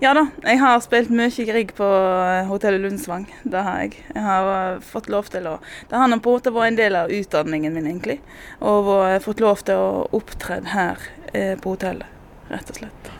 Ja 0.00 0.14
da, 0.16 0.22
jeg 0.46 0.58
har 0.62 0.78
spilt 0.80 1.10
mye 1.12 1.44
Grieg 1.44 1.74
på 1.76 1.84
eh, 1.84 2.46
hotellet 2.48 2.80
Lundsvang. 2.80 3.26
Det 3.44 3.60
har 3.62 3.80
jeg. 3.82 3.98
Jeg 4.14 4.22
har 4.24 4.48
eh, 4.76 4.80
fått 4.80 5.10
lov 5.12 5.28
til 5.28 5.44
å 5.50 5.58
Det 5.90 5.98
har 5.98 6.08
på 6.08 6.14
en 6.14 6.22
måte 6.40 6.52
vært 6.54 6.66
en 6.72 6.76
del 6.78 6.96
av 6.96 7.10
utdanningen 7.12 7.74
min, 7.74 7.86
egentlig. 7.86 8.20
Og 8.62 8.84
vært- 8.88 9.22
fått 9.22 9.40
lov 9.44 9.60
til 9.68 9.76
å 9.76 10.08
opptre 10.16 10.62
her 10.72 10.96
eh, 11.34 11.54
på 11.60 11.76
hotellet, 11.76 12.06
rett 12.50 12.70
og 12.70 12.76
slett. 12.80 13.10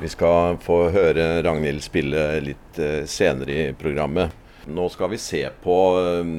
Vi 0.00 0.08
skal 0.08 0.56
få 0.58 0.90
høre 0.90 1.42
Ragnhild 1.44 1.82
spille 1.84 2.40
litt 2.42 2.78
eh, 2.80 3.04
senere 3.06 3.68
i 3.68 3.72
programmet. 3.78 4.32
Nå 4.66 4.88
skal 4.90 5.10
vi 5.12 5.16
se 5.20 5.44
på 5.62 5.76
eh, 6.00 6.32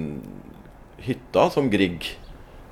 hytta 1.06 1.50
som 1.54 1.70
Grieg 1.70 2.10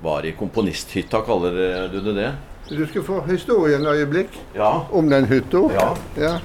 var 0.02 0.26
i. 0.26 0.32
Komponisthytta, 0.38 1.20
kaller 1.26 1.88
du 1.92 2.00
det 2.00 2.14
det? 2.14 2.32
Du 2.68 2.84
skal 2.86 3.02
få 3.02 3.20
historien 3.26 3.86
øyeblikk 3.86 4.28
Ja. 4.54 4.86
om 4.92 5.08
den 5.10 5.26
hytta. 5.26 5.62
ja. 5.74 5.88
Ja. 6.16 6.38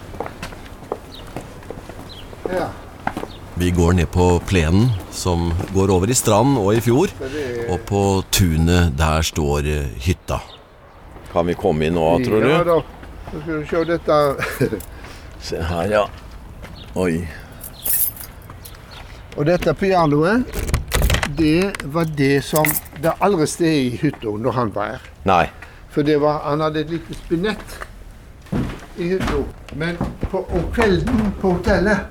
ja. 2.54 2.68
Vi 3.56 3.70
går 3.72 3.94
ned 3.94 4.08
på 4.12 4.40
plenen 4.50 4.88
som 5.12 5.52
går 5.74 5.92
over 5.94 6.10
i 6.10 6.14
strand 6.18 6.58
og 6.58 6.74
i 6.74 6.80
fjord. 6.82 7.12
Og 7.70 7.80
på 7.86 8.24
tunet 8.34 8.96
der 8.98 9.22
står 9.22 9.68
eh, 9.70 9.92
hytta. 10.08 10.40
Kan 11.34 11.46
vi 11.48 11.54
komme 11.54 11.86
inn 11.86 11.94
nå, 11.98 12.08
tror 12.26 12.42
Ja 12.50 12.64
du? 12.64 12.72
da. 12.72 12.80
Så 13.34 13.42
skal 13.44 13.60
du 13.62 13.66
se 13.70 13.84
dette. 13.94 14.80
Se 15.44 15.60
her, 15.62 15.92
ja. 15.92 16.04
Oi. 16.96 17.28
Og 19.38 19.46
dette 19.50 19.74
pianoet, 19.74 20.46
det 21.38 21.74
var 21.94 22.06
det 22.18 22.44
som 22.46 22.66
Det 23.04 23.12
er 23.12 23.24
aldri 23.26 23.46
sted 23.52 23.74
i 23.76 23.96
hytta 24.00 24.32
når 24.40 24.54
han 24.56 24.70
var 24.72 24.94
her. 24.94 25.08
Nei. 25.28 25.46
For 25.92 26.08
det 26.08 26.22
var, 26.24 26.38
han 26.46 26.62
hadde 26.64 26.86
et 26.86 26.94
lite 26.94 27.18
spinett 27.18 27.74
i 28.96 29.10
hytta. 29.10 29.42
Men 29.76 30.00
på, 30.32 30.46
om 30.48 30.70
kvelden 30.72 31.34
på 31.42 31.58
hotellet 31.58 32.08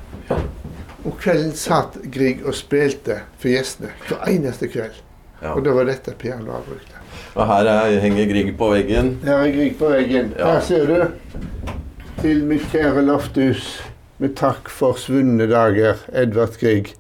Om 1.02 1.14
kvelden 1.18 1.54
satt 1.56 1.96
Grieg 2.12 2.44
og 2.44 2.54
spilte 2.54 3.22
for 3.40 3.50
gjestene 3.50 3.94
hver 4.04 4.28
eneste 4.30 4.68
kveld. 4.70 5.00
Ja. 5.40 5.54
Og 5.56 5.64
det 5.64 5.72
var 5.74 5.88
dette 5.88 6.12
pianoet 6.18 6.60
han 6.60 6.68
brukte. 6.68 7.00
Og 7.32 7.48
her 7.48 7.72
er, 7.72 7.96
henger 8.04 8.28
Grieg 8.28 8.52
på 8.60 8.68
veggen. 8.74 9.14
Her 9.24 9.40
er 9.46 9.56
Grieg 9.56 9.74
på 9.80 9.88
veggen. 9.90 10.30
Ja. 10.38 10.52
Her 10.52 10.60
ser 10.68 10.86
du. 10.86 11.74
Til 12.20 12.44
mitt 12.46 12.68
kjære 12.70 13.02
Lofthus, 13.08 13.80
med 14.20 14.36
takk 14.38 14.68
for 14.70 15.00
svunne 15.00 15.48
dager, 15.50 16.04
Edvard 16.12 16.60
Grieg, 16.60 16.92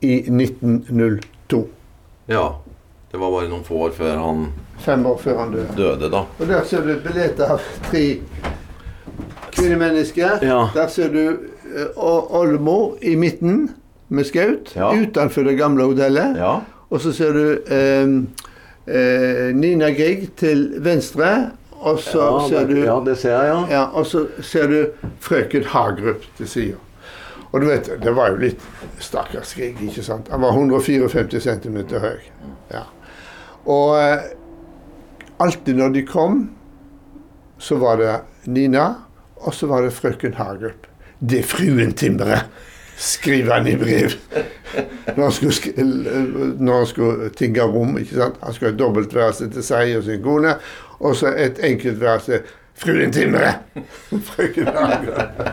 i 0.00 0.22
1902. 0.30 1.66
Ja. 2.30 2.46
Det 3.12 3.18
var 3.20 3.30
bare 3.30 3.48
noen 3.48 3.64
få 3.64 3.74
år 3.86 3.90
før 3.96 4.16
han 4.18 4.46
Fem 4.82 5.04
år 5.06 5.18
før 5.20 5.38
han 5.38 5.50
døde. 5.52 5.74
døde, 5.76 6.08
da. 6.10 6.22
Og 6.40 6.48
der 6.48 6.64
ser 6.64 6.80
du 6.82 6.90
et 6.94 7.02
bilde 7.04 7.44
av 7.46 7.60
tre 7.90 8.04
kvinnemennesker. 9.52 10.38
Ja. 10.42 10.68
Der 10.74 10.88
ser 10.88 11.08
du 11.12 11.18
uh, 11.28 11.86
o- 11.96 12.26
oldemor 12.40 12.96
i 13.02 13.14
midten 13.16 13.68
med 14.08 14.24
skaut 14.24 14.72
Ja. 14.76 14.92
utenfor 14.96 15.42
det 15.44 15.58
gamle 15.58 15.84
hotellet. 15.84 16.36
Ja. 16.40 16.54
Og 16.90 17.00
så 17.00 17.12
ser 17.12 17.32
du 17.32 17.44
um, 18.04 18.16
uh, 18.88 19.54
Nina 19.56 19.90
Grieg 19.92 20.28
til 20.36 20.72
venstre. 20.84 21.50
Og 21.82 21.98
så 21.98 22.26
ser 22.48 22.66
du 22.66 22.76
ja, 22.84 23.00
det 23.04 23.16
ser 23.18 23.30
jeg, 23.36 23.46
ja. 23.48 23.62
Ja, 23.70 23.84
og 23.92 24.06
så 24.06 24.26
ser 24.40 24.66
du 24.70 24.84
frøken 25.20 25.64
Hagerup 25.66 26.22
til 26.38 26.48
sida. 26.48 26.76
Og 27.52 27.60
du 27.60 27.66
vet, 27.66 27.90
det 28.02 28.12
var 28.16 28.30
jo 28.30 28.36
litt 28.40 28.60
stakkars 29.02 29.54
Grieg, 29.58 29.80
ikke 29.82 30.02
sant? 30.06 30.28
Han 30.30 30.40
var 30.40 30.54
154 30.54 31.40
cm 31.42 31.76
høy. 32.00 32.20
Og 33.66 33.94
eh, 34.00 34.22
alltid 35.42 35.74
når 35.78 35.88
de 35.94 36.02
kom, 36.06 36.40
så 37.62 37.76
var 37.78 37.96
det 38.00 38.14
Nina, 38.50 38.88
og 39.42 39.54
så 39.54 39.66
var 39.70 39.82
det 39.86 39.92
frøken 39.94 40.34
Hagerup. 40.38 40.86
Det 41.22 41.38
er 41.42 41.46
fruen 41.46 41.92
Timbre, 41.94 42.40
skriver 42.98 43.52
han 43.60 43.66
i 43.70 43.76
brev. 43.78 44.16
Når 45.16 45.22
han 45.22 45.32
skulle, 45.36 45.54
sk- 45.54 45.78
når 46.62 46.84
skulle 46.90 47.30
tigge 47.38 47.62
rom. 47.62 47.96
ikke 47.98 48.14
sant? 48.18 48.40
Han 48.42 48.54
skulle 48.56 48.72
ha 48.72 48.78
dobbeltværelse 48.80 49.48
til 49.54 49.62
seg 49.66 49.94
og 49.98 50.04
sin 50.08 50.22
kone, 50.24 50.56
og 51.00 51.14
så 51.18 51.30
et 51.36 51.62
enkeltværelse. 51.70 52.42
Fruen 52.82 53.12
Timbre! 53.14 53.52
Frøken 54.10 54.66
Hagerup. 54.74 55.48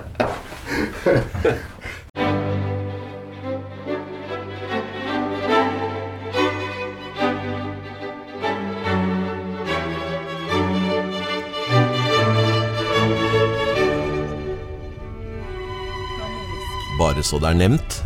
Så 17.30 17.38
det 17.42 17.52
er 17.52 17.60
nevnt. 17.60 18.00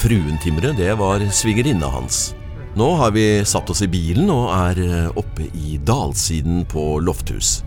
Fruentimre, 0.00 0.72
det 0.76 0.90
var 0.98 1.22
svigerinna 1.32 1.88
hans. 1.92 2.34
Nå 2.76 2.90
har 3.00 3.12
vi 3.14 3.22
satt 3.48 3.70
oss 3.72 3.80
i 3.86 3.88
bilen 3.88 4.28
og 4.32 4.50
er 4.52 4.80
eh, 4.84 5.06
oppe 5.16 5.46
i 5.56 5.78
dalsiden 5.88 6.64
på 6.68 6.84
Lofthus. 7.06 7.60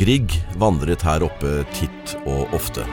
Grieg 0.00 0.32
vandret 0.58 1.04
her 1.06 1.22
oppe 1.28 1.60
titt 1.76 2.16
og 2.24 2.54
ofte. 2.56 2.86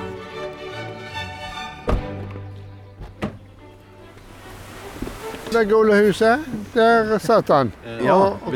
Det 5.50 5.64
gule 5.66 5.96
huset, 6.06 6.40
der 6.76 7.18
satt 7.20 7.48
han. 7.50 7.72
og- 8.14 8.38
og 8.46 8.52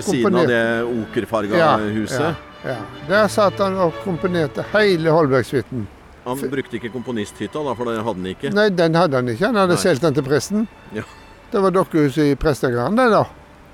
det 0.47 0.83
okerfarga 0.85 1.57
Ja, 1.57 1.77
Ja, 2.19 2.35
ja. 2.65 2.75
Der 3.07 3.27
satt 3.27 3.57
han 3.57 3.73
og 3.77 3.93
komponerte 4.03 4.63
hele 4.71 5.09
Holbergsuiten. 5.09 5.87
Han 6.23 6.39
brukte 6.39 6.77
ikke 6.79 6.91
komponisthytta, 6.93 7.59
da, 7.65 7.73
for 7.75 7.89
det 7.89 7.97
hadde 7.99 8.15
han 8.21 8.31
ikke. 8.31 8.53
Nei, 8.55 8.69
den 8.71 8.95
hadde 8.95 9.19
han 9.19 9.29
ikke. 9.33 9.49
Han 9.49 9.59
hadde 9.59 9.75
Nei. 9.75 9.83
solgt 9.83 10.05
den 10.05 10.15
til 10.15 10.25
presten. 10.25 10.67
Ja. 10.95 11.03
Det 11.51 11.61
var 11.61 11.75
dokkehuset 11.75 12.31
i 12.31 12.37
prestegraden, 12.39 12.95
det, 12.97 13.09
da. 13.11 13.23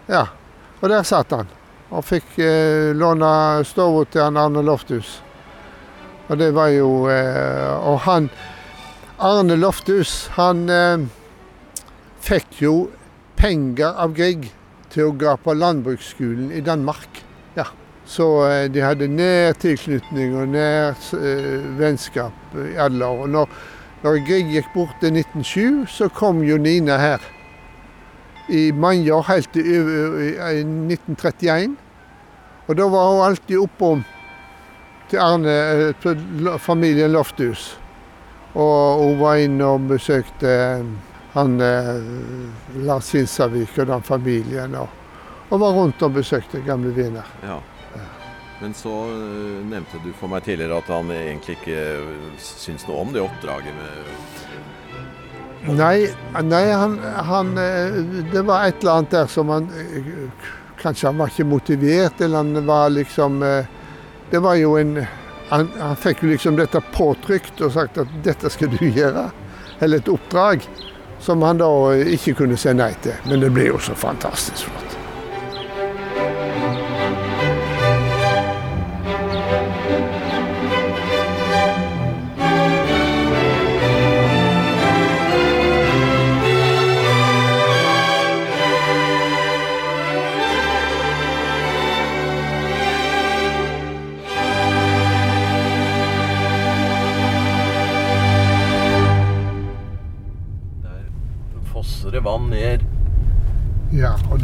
Ja. 0.09 0.25
Og 0.81 0.89
der 0.89 1.05
satt 1.07 1.31
han. 1.35 1.49
Og 1.89 2.05
fikk 2.05 2.37
eh, 2.41 2.91
låne 2.97 3.29
stua 3.67 4.05
til 4.09 4.25
han 4.25 4.37
Arne 4.37 4.63
Lofthus. 4.65 5.19
Og 6.29 6.37
det 6.37 6.51
var 6.53 6.69
jo 6.69 7.07
eh, 7.09 7.87
Og 7.89 8.03
han 8.05 8.29
Arne 9.19 9.57
Lofthus, 9.57 10.29
han 10.37 10.69
eh, 10.69 11.07
fikk 12.23 12.61
jo 12.63 12.75
penger 13.39 13.97
av 13.99 14.13
Grieg 14.15 14.51
til 14.93 15.09
å 15.09 15.15
gå 15.17 15.33
på 15.43 15.55
landbruksskolen 15.57 16.53
i 16.55 16.61
Danmark. 16.65 17.23
Så 18.09 18.25
eh, 18.47 18.65
de 18.73 18.81
hadde 18.81 19.07
nær 19.11 19.53
tilknytning 19.61 20.33
og 20.39 20.49
nær 20.55 20.97
eh, 21.13 21.65
vennskap 21.77 22.55
i 22.57 22.73
alle 22.81 23.05
år. 23.05 23.27
Når, 23.29 23.51
når 24.01 24.21
Grieg 24.25 24.49
gikk 24.55 24.71
bort 24.73 25.05
i 25.05 25.11
1907, 25.13 25.85
så 25.93 26.09
kom 26.13 26.41
jo 26.45 26.57
Nina 26.57 26.97
her. 26.97 27.27
I 28.49 28.71
mange 28.73 29.13
år, 29.13 29.27
helt 29.27 29.51
til 29.53 29.67
i 29.69 30.31
1931. 30.63 31.77
Og 32.65 32.77
da 32.77 32.89
var 32.89 33.11
hun 33.11 33.23
alltid 33.27 33.61
oppom 33.61 34.01
til 35.11 35.21
Arne, 35.21 35.61
eh, 35.93 36.49
familien 36.57 37.13
Lofthus. 37.13 37.75
Og 38.57 39.05
hun 39.05 39.19
var 39.21 39.37
inne 39.37 39.69
og 39.69 39.85
besøkte 39.91 40.49
eh, 40.49 40.93
han 41.35 41.59
Lars 41.61 43.11
Sinsavik 43.13 43.77
og 43.77 43.91
den 43.91 44.01
familien. 44.01 44.73
Og, 44.81 44.89
og 45.51 45.59
var 45.61 45.77
rundt 45.77 46.01
og 46.01 46.17
besøkte 46.17 46.65
gamle 46.65 46.95
venner. 46.95 47.35
Ja. 47.45 47.61
Men 48.61 48.73
så 48.73 49.03
eh, 49.03 49.65
nevnte 49.65 49.97
du 50.03 50.11
for 50.13 50.27
meg 50.31 50.43
tidligere 50.43 50.77
at 50.81 50.89
han 50.91 51.11
egentlig 51.15 51.55
ikke 51.59 51.79
eh, 51.79 52.39
syns 52.43 52.87
noe 52.89 53.05
om 53.05 53.13
det 53.15 53.21
oppdraget 53.23 53.75
med 53.77 53.91
Nei, 55.75 56.07
nei 56.47 56.65
han, 56.71 56.97
han 57.27 57.57
eh, 57.59 57.99
Det 58.33 58.43
var 58.47 58.67
et 58.67 58.79
eller 58.81 58.99
annet 58.99 59.15
der 59.15 59.27
som 59.31 59.51
han 59.53 59.69
Kanskje 60.79 61.07
han 61.09 61.19
var 61.19 61.31
ikke 61.31 61.47
motivert, 61.47 62.21
eller 62.21 62.37
han 62.43 62.65
var 62.67 62.89
liksom 62.95 63.39
Det 64.31 64.39
var 64.39 64.55
jo 64.55 64.77
en 64.79 64.93
Han, 65.49 65.71
han 65.79 65.95
fikk 65.99 66.23
jo 66.23 66.29
liksom 66.31 66.59
dette 66.59 66.79
påtrykt 66.93 67.61
og 67.65 67.73
sagt 67.75 67.97
at 67.97 68.11
dette 68.23 68.51
skal 68.53 68.69
du 68.69 68.83
gjøre. 68.85 69.31
Eller 69.81 69.97
et 69.97 70.11
oppdrag 70.11 70.67
som 71.19 71.41
han 71.41 71.57
da 71.57 71.71
ikke 72.05 72.35
kunne 72.43 72.57
si 72.59 72.69
nei 72.77 72.91
til. 73.01 73.17
Men 73.25 73.41
det 73.41 73.49
ble 73.55 73.65
jo 73.71 73.81
så 73.81 73.97
fantastisk 73.97 74.69
flott. 74.69 74.88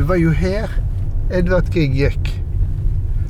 Det 0.05 0.09
var 0.09 0.19
jo 0.21 0.31
her 0.37 0.69
Edvard 1.33 1.71
Grieg 1.73 1.95
gikk. 1.97 2.27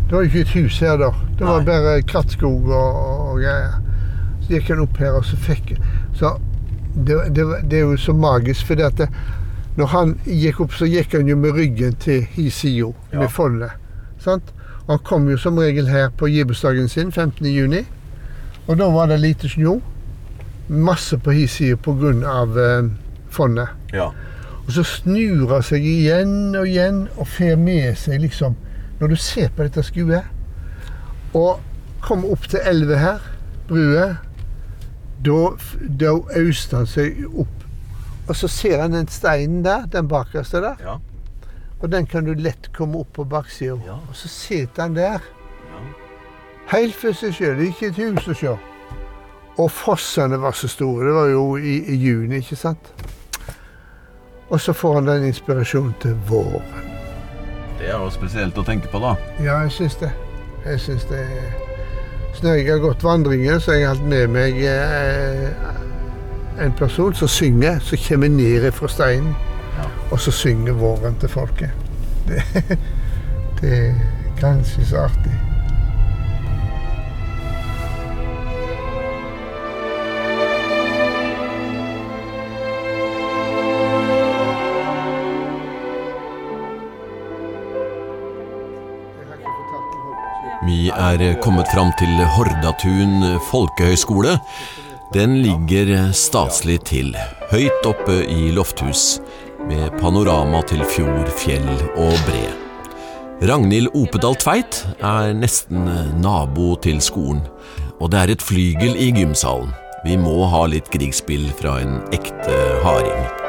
Det 0.10 0.12
var 0.12 0.26
jo 0.26 0.28
ikke 0.28 0.42
et 0.42 0.50
hus 0.58 0.80
her 0.84 0.98
da. 1.00 1.08
Det 1.40 1.46
var 1.48 1.62
Nei. 1.62 1.66
bare 1.70 2.02
krattskog 2.04 2.68
og, 2.68 2.98
og 3.30 3.38
greier. 3.40 3.78
Så 4.42 4.50
gikk 4.58 4.74
han 4.74 4.82
opp 4.84 5.00
her, 5.00 5.16
og 5.16 5.24
så 5.24 5.40
fikk 5.40 5.72
Så 6.20 6.34
det, 7.08 7.16
det, 7.38 7.46
det 7.72 7.80
er 7.80 7.86
jo 7.86 7.96
så 7.96 8.12
magisk, 8.12 8.68
for 8.68 8.76
det, 8.76 9.08
når 9.80 9.92
han 9.94 10.12
gikk 10.28 10.60
opp, 10.66 10.76
så 10.76 10.90
gikk 10.92 11.16
han 11.16 11.32
jo 11.32 11.40
med 11.40 11.56
ryggen 11.56 11.96
til 11.96 12.28
Hisio, 12.36 12.92
Ja. 13.14 13.22
med 13.24 13.32
fondet. 13.32 13.72
Sant? 14.20 14.52
Og 14.84 14.98
han 14.98 15.04
kom 15.08 15.32
jo 15.32 15.38
som 15.40 15.56
regel 15.58 15.88
her 15.88 16.12
på 16.12 16.28
gibursdagen 16.28 16.92
sin, 16.92 17.12
15. 17.12 17.48
juni. 17.56 17.86
Og 18.68 18.76
da 18.84 18.92
var 18.92 19.08
det 19.08 19.22
lite 19.24 19.48
snø. 19.48 19.80
Masse 20.68 21.16
på 21.24 21.32
Hisio 21.32 21.80
pga. 21.80 22.12
Eh, 22.68 22.92
fondet. 23.32 23.72
Ja. 23.94 24.12
Og 24.66 24.72
så 24.74 24.84
snur 24.88 25.52
han 25.54 25.66
seg 25.66 25.86
igjen 25.86 26.56
og 26.58 26.68
igjen 26.68 27.06
og 27.16 27.30
får 27.30 27.58
med 27.62 27.94
seg 28.02 28.24
liksom 28.24 28.56
Når 29.00 29.12
du 29.12 29.16
ser 29.20 29.52
på 29.54 29.66
dette 29.68 29.84
skuet 29.86 30.32
og 31.36 31.60
kommer 32.00 32.32
opp 32.32 32.46
til 32.48 32.62
elva 32.64 32.96
her, 32.96 33.24
brua, 33.68 34.06
da, 35.26 35.40
da 36.00 36.14
auster 36.40 36.78
han 36.78 36.88
seg 36.88 37.18
opp. 37.28 37.66
Og 38.30 38.38
så 38.40 38.48
ser 38.48 38.80
han 38.80 38.96
den 38.96 39.10
steinen 39.12 39.66
der, 39.66 39.84
den 39.92 40.08
bakerste 40.08 40.62
der. 40.64 40.80
Ja. 40.80 40.96
Og 41.82 41.92
den 41.92 42.08
kan 42.08 42.24
du 42.24 42.32
lett 42.40 42.70
komme 42.78 43.02
opp 43.04 43.12
på 43.18 43.26
baksida. 43.28 43.76
Ja. 43.84 43.98
Og 44.08 44.16
så 44.16 44.32
sitter 44.32 44.86
han 44.86 44.96
der. 44.96 45.28
Ja. 45.74 45.82
Helt 46.72 46.96
for 46.96 47.18
seg 47.18 47.36
sjøl. 47.36 47.66
Ikke 47.68 47.92
et 47.92 48.00
hus 48.00 48.32
å 48.32 48.38
sjå. 48.38 48.56
Og 49.60 49.70
fossene 49.72 50.40
var 50.42 50.56
så 50.56 50.72
store. 50.72 51.10
Det 51.10 51.18
var 51.20 51.30
jo 51.34 51.44
i, 51.60 51.78
i 51.92 52.00
juni, 52.00 52.40
ikke 52.40 52.58
sant? 52.60 52.94
Og 54.50 54.62
så 54.62 54.74
får 54.74 54.94
han 55.00 55.08
den 55.10 55.24
inspirasjonen 55.32 55.94
til 56.02 56.16
våren. 56.30 56.92
Det 57.80 57.88
er 57.90 57.98
jo 58.00 58.10
spesielt 58.14 58.58
å 58.58 58.64
tenke 58.64 58.88
på, 58.92 59.00
da. 59.04 59.16
Ja, 59.44 59.60
jeg 59.66 59.72
syns 59.76 59.96
det. 60.00 60.12
Jeg 60.66 60.80
syns 60.82 61.04
det 61.10 61.20
er 61.20 61.50
Så 62.36 62.44
når 62.44 62.56
jeg 62.60 62.68
har 62.72 62.80
gått 62.84 63.04
vandringer, 63.04 63.60
så 63.60 63.72
har 63.72 63.78
jeg 63.80 63.90
hatt 63.94 64.08
med 64.12 64.28
meg 64.34 64.58
eh, 64.60 65.50
en 66.66 66.74
person 66.76 67.14
som 67.16 67.28
synger, 67.32 67.80
som 67.80 67.98
kommer 68.08 68.30
ned 68.30 68.72
fra 68.76 68.88
steinen, 68.92 69.36
Ja. 69.78 69.86
og 70.12 70.20
så 70.20 70.32
synger 70.32 70.74
våren 70.74 71.16
til 71.20 71.30
folket. 71.30 71.70
Det, 72.28 72.42
det 73.62 73.72
er 73.78 73.96
ganske 74.42 74.86
så 74.86 74.98
artig. 75.08 75.34
Er 90.96 91.36
kommet 91.44 91.68
fram 91.74 91.92
til 92.00 92.12
Hordatun 92.36 93.40
folkehøgskole. 93.50 94.38
Den 95.14 95.38
ligger 95.44 96.12
staselig 96.16 96.80
til, 96.90 97.14
høyt 97.52 97.88
oppe 97.88 98.22
i 98.32 98.50
lofthus, 98.56 99.20
med 99.68 99.94
panorama 100.02 100.62
til 100.68 100.84
fjord, 100.88 101.30
fjell 101.40 101.68
og 101.96 102.16
bre. 102.28 102.44
Ragnhild 103.46 103.92
Opedal 103.96 104.38
Tveit 104.40 104.82
er 105.04 105.34
nesten 105.36 105.90
nabo 106.24 106.76
til 106.82 107.02
skolen, 107.04 107.44
og 108.00 108.12
det 108.12 108.22
er 108.22 108.36
et 108.36 108.46
flygel 108.46 108.96
i 108.96 109.12
gymsalen. 109.16 109.74
Vi 110.06 110.20
må 110.22 110.46
ha 110.52 110.66
litt 110.70 110.92
Grieg-spill 110.94 111.50
fra 111.60 111.80
en 111.82 112.00
ekte 112.16 112.62
harding. 112.86 113.45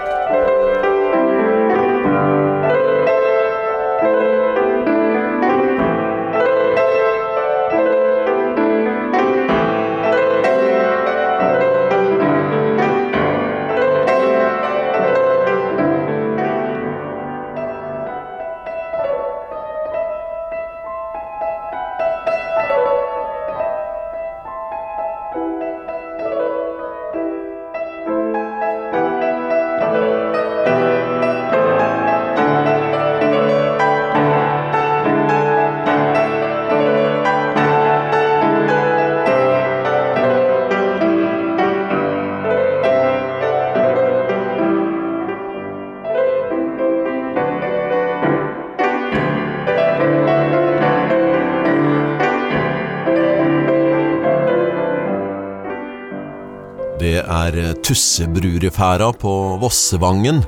Tussebrurefæra 57.86 59.12
på 59.12 59.32
Vossevangen 59.62 60.40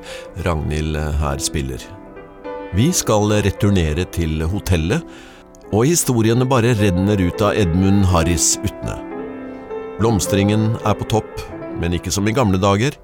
Ragnhild 0.42 0.96
her 1.20 1.38
spiller. 1.38 1.78
Vi 2.74 2.88
skal 2.92 3.30
returnere 3.46 4.02
til 4.10 4.42
hotellet, 4.50 5.04
og 5.70 5.84
historiene 5.86 6.48
bare 6.50 6.72
renner 6.80 7.20
ut 7.22 7.44
av 7.46 7.54
Edmund 7.54 8.08
Harris 8.10 8.56
Utne. 8.58 8.96
Blomstringen 10.00 10.72
er 10.82 10.98
på 10.98 11.06
topp, 11.14 11.30
men 11.78 11.94
ikke 11.94 12.10
som 12.10 12.26
i 12.26 12.34
gamle 12.34 12.58
dager, 12.58 12.98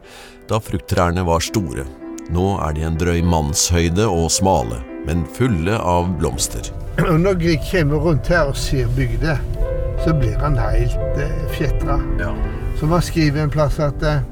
da 0.51 0.59
frukttrærne 0.59 1.23
var 1.31 1.45
store. 1.45 1.87
Nå 2.35 2.49
er 2.67 2.75
de 2.75 2.89
en 2.89 2.99
drøy 2.99 3.23
mannshøyde 3.23 4.11
og 4.11 4.33
smale, 4.35 4.81
men 5.07 5.23
fulle 5.39 5.79
av 5.79 6.11
blomster. 6.19 6.75
Når 6.99 7.39
Grieg 7.39 7.71
kommer 7.71 8.03
rundt 8.03 8.35
her 8.35 8.51
og 8.51 8.59
ser 8.59 8.91
bygda, 8.99 9.39
så 10.03 10.19
blir 10.19 10.35
han 10.43 10.59
helt 10.59 11.23
eh, 11.23 11.43
fjetra. 11.55 12.03
Ja. 12.19 12.35
Som 12.79 12.93
han 12.93 13.03
skriver 13.03 13.43
en 13.43 13.53
plass 13.55 13.79
at 13.83 14.03
eh, 14.03 14.23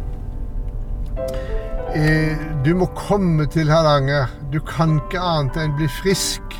eh, 1.95 2.43
du 2.65 2.75
må 2.79 2.89
komme 2.99 3.47
til 3.51 3.71
Hardanger. 3.71 4.31
Du 4.53 4.61
kan 4.67 4.99
ikke 5.01 5.23
annet 5.23 5.61
enn 5.63 5.77
bli 5.79 5.89
frisk. 6.03 6.59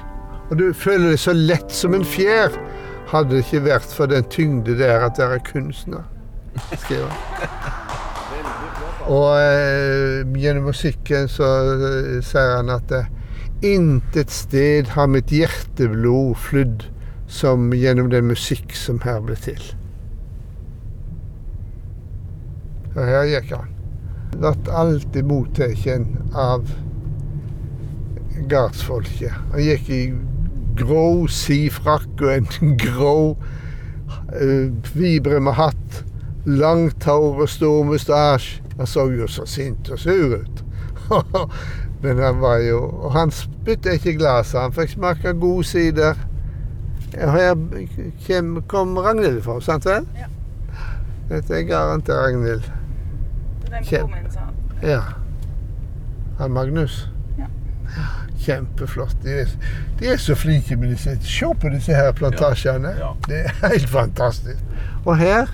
Og 0.51 0.59
du 0.61 0.67
føler 0.77 1.13
deg 1.13 1.21
så 1.21 1.35
lett 1.37 1.73
som 1.75 1.95
en 1.97 2.07
fjær. 2.07 2.55
Hadde 3.13 3.37
det 3.37 3.45
ikke 3.47 3.67
vært 3.67 3.93
for 3.93 4.09
den 4.09 4.25
tyngde 4.33 4.77
der 4.79 5.05
at 5.07 5.19
dere 5.19 5.37
er 5.41 5.45
kunstner, 5.45 6.07
skriver. 6.81 7.13
Og 9.11 9.35
eh, 9.41 10.23
gjennom 10.39 10.69
musikken 10.71 11.29
så 11.31 11.49
eh, 11.75 12.19
sier 12.25 12.57
han 12.59 12.71
at 12.71 12.93
eh, 12.95 13.11
intet 13.67 14.31
sted 14.31 14.93
har 14.95 15.11
mitt 15.11 15.33
hjerteblod 15.35 16.37
flydd 16.39 16.87
som 17.33 17.73
gjennom 17.75 18.13
den 18.13 18.29
musikk 18.31 18.77
som 18.79 19.01
her 19.03 19.23
ble 19.25 19.37
til. 19.41 19.63
Og 22.95 23.05
her 23.07 23.29
gikk 23.31 23.53
han. 23.57 23.69
Ble 24.33 24.53
alltid 24.73 25.29
mottatt 25.29 25.87
av 26.39 26.69
gardsfolket. 28.51 29.35
Han 29.53 29.65
gikk 29.65 29.91
i 29.93 30.03
grå 30.79 31.29
sifrakk 31.29 32.23
og 32.23 32.33
en 32.33 32.77
grå 32.85 33.17
uh, 33.37 34.67
vibre 34.97 35.41
med 35.41 35.57
hatt. 35.61 36.03
Langt 36.47 37.05
hår 37.07 37.45
og 37.45 37.49
stor 37.51 37.87
mustasje. 37.87 38.61
Han 38.79 38.89
så 38.89 39.07
jo 39.13 39.29
så 39.29 39.45
sint 39.47 39.91
og 39.93 40.01
sur 40.01 40.39
ut. 40.41 40.63
Men 42.03 42.19
han 42.19 42.41
var 42.41 42.57
jo 42.65 42.79
Og 42.81 43.13
han 43.13 43.31
spytta 43.31 43.95
ikke 43.95 44.17
glasset. 44.19 44.61
Han 44.61 44.73
fikk 44.75 44.97
smake 44.97 45.35
god 45.39 45.65
sider. 45.69 46.19
Her 47.13 47.53
kom, 48.27 48.55
kom 48.67 48.97
Ragnhild 48.97 49.43
fra, 49.45 49.59
sant 49.61 49.85
vel? 49.87 50.07
Ja. 50.17 50.31
Dette 51.29 51.59
er 51.59 51.67
garantert 51.69 52.25
Ragnhild. 52.25 52.71
Den 53.73 53.85
Kjem- 53.89 54.07
broren 54.07 54.23
min 54.23 54.33
sa 54.33 54.41
Ja. 54.83 55.01
Han 56.39 56.51
Magnus? 56.51 57.09
Ja. 57.39 57.47
Kjempeflott. 58.39 59.17
De 59.23 59.31
er, 59.41 59.49
de 60.01 60.07
er 60.13 60.17
så 60.21 60.35
flinke 60.35 60.77
med 60.77 60.89
disse 60.95 61.17
Se 61.23 61.47
på 61.61 61.69
disse 61.73 61.95
her 61.95 62.13
plantasjene. 62.13 62.95
Ja. 62.99 63.13
Det 63.29 63.45
er 63.47 63.69
helt 63.69 63.89
fantastisk. 63.89 64.59
Og 65.05 65.17
her, 65.19 65.47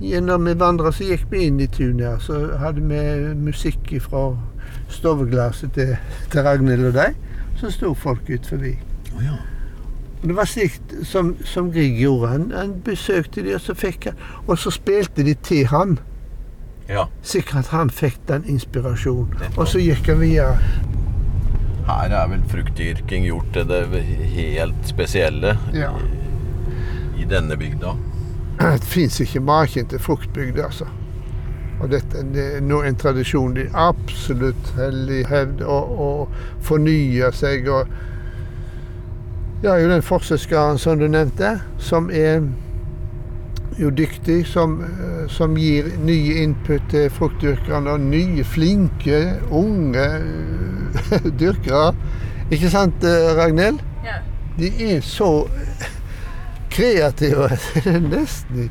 når 0.00 0.38
vi 0.44 0.58
vandra, 0.60 0.92
så 0.92 1.04
gikk 1.04 1.26
vi 1.30 1.46
inn 1.46 1.60
i 1.60 1.66
tunet 1.66 2.06
her. 2.06 2.18
Så 2.18 2.56
hadde 2.58 2.82
vi 2.82 3.34
musikk 3.34 3.94
fra 4.04 4.36
stoveglasset 4.88 5.72
til, 5.72 5.96
til 6.30 6.42
Ragnhild 6.42 6.86
og 6.90 6.94
deg. 6.94 7.14
Så 7.56 7.70
sto 7.70 7.94
folk 7.94 8.28
ut 8.30 8.46
forbi. 8.46 8.74
Å 9.16 9.22
ja. 9.24 9.36
Og 10.22 10.28
Det 10.30 10.36
var 10.36 10.48
slikt 10.48 10.94
som, 11.06 11.34
som 11.44 11.70
Grieg 11.72 11.98
gjorde. 12.00 12.28
Han, 12.32 12.50
han 12.56 12.74
besøkte 12.84 13.42
de, 13.44 13.54
og 13.54 13.60
så 13.60 13.74
fikk 13.76 14.04
han 14.10 14.20
Og 14.46 14.58
så 14.58 14.70
spilte 14.72 15.24
de 15.24 15.34
til 15.34 15.66
han. 15.70 15.98
Ja. 16.88 17.06
Sikkert 17.22 17.66
han 17.72 17.90
fikk 17.90 18.18
den 18.28 18.44
inspirasjonen. 18.48 19.54
Og 19.56 19.68
så 19.68 19.78
gikk 19.80 20.06
han 20.12 20.20
videre. 20.20 20.58
Her 21.86 22.12
er 22.16 22.28
vel 22.30 22.42
fruktdyrking 22.48 23.26
gjort 23.28 23.50
til 23.52 23.66
det 23.68 23.82
helt 24.34 24.86
spesielle 24.88 25.56
Ja. 25.76 25.90
i, 27.16 27.22
i 27.22 27.24
denne 27.28 27.56
bygda. 27.60 27.94
Det 28.60 28.84
fins 28.88 29.20
ikke 29.20 29.40
maken 29.40 29.86
til 29.90 29.98
fruktbygd, 29.98 30.58
altså. 30.64 30.86
Og 31.82 31.90
dette 31.90 32.22
det 32.32 32.44
er 32.56 32.60
nå 32.62 32.82
en 32.86 32.96
tradisjon 32.96 33.54
de 33.56 33.64
absolutt 33.74 34.72
heldig, 34.78 35.24
hevd 35.28 35.62
og, 35.66 35.98
og 36.00 36.28
fornyer 36.64 37.34
seg. 37.34 37.68
og 37.68 37.88
Ja, 39.64 39.74
jo 39.80 39.88
den 39.90 40.02
forskerskaren 40.04 40.78
som 40.78 40.98
du 41.00 41.08
nevnte, 41.08 41.56
som 41.78 42.10
er 42.12 42.44
jo 43.78 43.90
dyktig, 43.90 44.46
som, 44.46 44.82
eh, 44.82 45.28
som 45.28 45.56
gir 45.58 45.88
nye 46.04 46.42
input 46.42 46.82
til 46.90 47.10
fruktdyrkerne. 47.10 47.96
Og 47.96 48.00
nye, 48.00 48.44
flinke, 48.44 49.40
unge 49.50 50.06
dyrkere. 51.40 51.94
Ikke 52.52 52.70
sant, 52.70 53.04
eh, 53.04 53.32
Ragnhild? 53.38 53.82
Ja. 54.04 54.20
De 54.58 54.70
er 54.94 55.00
så 55.00 55.46
kreative. 56.70 57.48
Det 57.74 57.86
er 57.96 58.02
nesten 58.04 58.70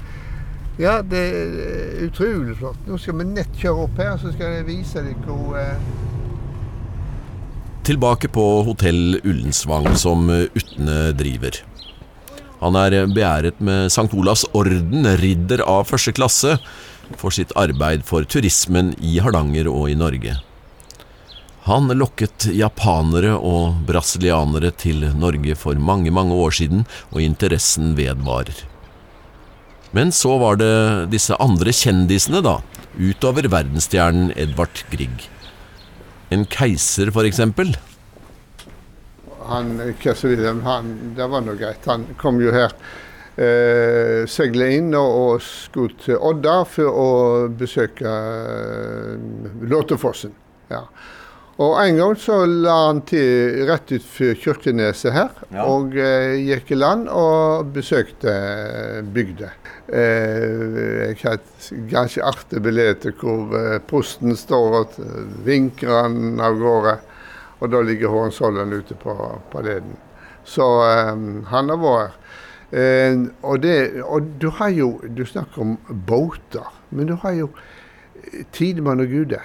Ja, 0.79 1.01
det 1.05 1.19
er 1.21 2.07
utrolig 2.07 2.55
flott. 2.57 2.79
Nå 2.87 2.97
skal 2.97 3.19
vi 3.19 3.27
nett 3.29 3.59
kjøre 3.59 3.85
opp 3.85 3.99
her, 4.01 4.15
så 4.17 4.31
skal 4.33 4.57
jeg 4.57 4.69
vise 4.71 5.03
dere 5.03 5.19
hvor 5.27 5.59
eh, 5.59 5.91
Tilbake 7.83 8.29
på 8.31 8.45
hotell 8.63 9.19
Ullensvang 9.27 9.89
som 9.99 10.29
Utne 10.31 11.11
driver. 11.19 11.59
Han 12.63 12.77
er 12.79 12.93
beæret 13.11 13.59
med 13.59 13.91
St. 13.91 14.07
Olavs 14.15 14.45
orden, 14.55 15.03
ridder 15.19 15.65
av 15.67 15.89
første 15.89 16.13
klasse, 16.15 16.55
for 17.19 17.35
sitt 17.35 17.51
arbeid 17.59 18.05
for 18.07 18.23
turismen 18.23 18.93
i 19.03 19.17
Hardanger 19.19 19.67
og 19.67 19.89
i 19.91 19.97
Norge. 19.99 20.37
Han 21.67 21.91
lokket 21.95 22.47
japanere 22.55 23.35
og 23.35 23.83
brasilianere 23.87 24.71
til 24.79 25.03
Norge 25.15 25.55
for 25.59 25.79
mange, 25.79 26.11
mange 26.11 26.35
år 26.35 26.55
siden, 26.55 26.87
og 27.11 27.23
interessen 27.23 27.97
vedvarer. 27.99 28.65
Men 29.95 30.11
så 30.15 30.37
var 30.41 30.57
det 30.59 30.73
disse 31.11 31.35
andre 31.43 31.71
kjendisene, 31.75 32.41
da, 32.43 32.57
utover 32.95 33.47
verdensstjernen 33.51 34.31
Edvard 34.39 34.83
Grieg. 34.91 35.27
En 36.33 36.47
keiser, 36.49 37.11
for 37.13 37.27
eksempel. 37.27 37.75
Han 39.53 39.73
Wilhelm, 40.25 40.61
han, 40.65 40.93
det 41.17 41.27
var 41.29 41.41
nå 41.45 41.55
greit. 41.59 41.85
Han 41.89 42.07
kom 42.19 42.41
jo 42.41 42.51
her. 42.53 42.73
Eh, 43.33 44.27
Seile 44.29 44.67
inn 44.75 44.91
og, 44.93 45.15
og 45.23 45.41
skulle 45.45 45.97
til 46.03 46.19
Odda 46.21 46.59
for 46.69 46.89
å 47.01 47.09
besøke 47.57 48.05
eh, 48.05 49.15
Låtefossen. 49.69 50.35
Ja. 50.69 50.83
Og 51.61 51.75
en 51.77 51.97
gang 51.99 52.15
så 52.17 52.39
la 52.49 52.75
han 52.87 53.03
til 53.05 53.59
rett 53.69 53.91
utenfor 53.91 54.37
Kirkeneset 54.41 55.13
her, 55.13 55.29
Ja. 55.53 55.65
og 55.69 55.93
eh, 56.01 56.33
gikk 56.47 56.71
i 56.73 56.77
land 56.79 57.09
og 57.13 57.69
besøkte 57.75 58.33
eh, 58.33 59.01
bygda. 59.13 59.51
Eh, 59.93 61.11
jeg 61.13 61.19
har 61.21 61.37
et 61.37 61.67
ganske 61.91 62.23
artig 62.25 62.61
bilde 62.65 63.13
hvor 63.21 63.53
eh, 63.59 63.77
prosten 63.89 64.33
står 64.37 64.77
og 64.79 64.97
vinker 65.45 65.93
han 65.93 66.41
av 66.41 66.57
gårde. 66.61 66.95
Og 67.63 67.71
da 67.71 67.79
ligger 67.81 68.11
Hohenzollern 68.11 68.73
ute 68.75 68.97
på, 68.99 69.13
på 69.51 69.61
leden. 69.63 69.95
Så 70.43 70.65
um, 71.15 71.45
han 71.47 71.71
har 71.71 71.79
vært 71.79 72.09
her. 72.09 72.19
Eh, 72.73 73.19
og, 73.45 73.59
det, 73.61 74.01
og 74.01 74.31
du 74.41 74.47
har 74.49 74.71
jo 74.73 74.97
Du 75.17 75.25
snakker 75.25 75.61
om 75.61 75.75
båter, 76.07 76.65
men 76.89 77.05
du 77.05 77.13
har 77.21 77.35
jo 77.37 77.49
eh, 78.17 78.45
Tidemann 78.51 78.99
og 78.99 79.07
Gude. 79.07 79.39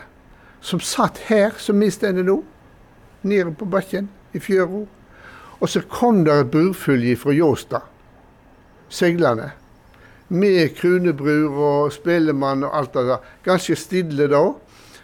Som 0.60 0.80
satt 0.80 1.20
her, 1.28 1.52
som 1.58 1.80
vi 1.80 1.90
står 1.90 2.22
nå. 2.24 2.40
Nede 3.22 3.52
på 3.52 3.68
bakken 3.68 4.08
i 4.32 4.40
fjøra. 4.40 4.86
Og 5.60 5.68
så 5.68 5.82
kom 5.90 6.24
der 6.24 6.40
et 6.40 6.50
burfylje 6.50 7.16
fra 7.18 7.34
Jåstad, 7.34 7.82
seilende. 8.88 9.50
Med 10.28 10.74
krunebrur 10.76 11.58
og 11.58 11.92
Spellemann 11.92 12.64
og 12.64 12.76
alt 12.78 12.94
det 12.94 13.06
der. 13.08 13.28
Ganske 13.44 13.76
stille 13.76 14.28
da. 14.30 14.42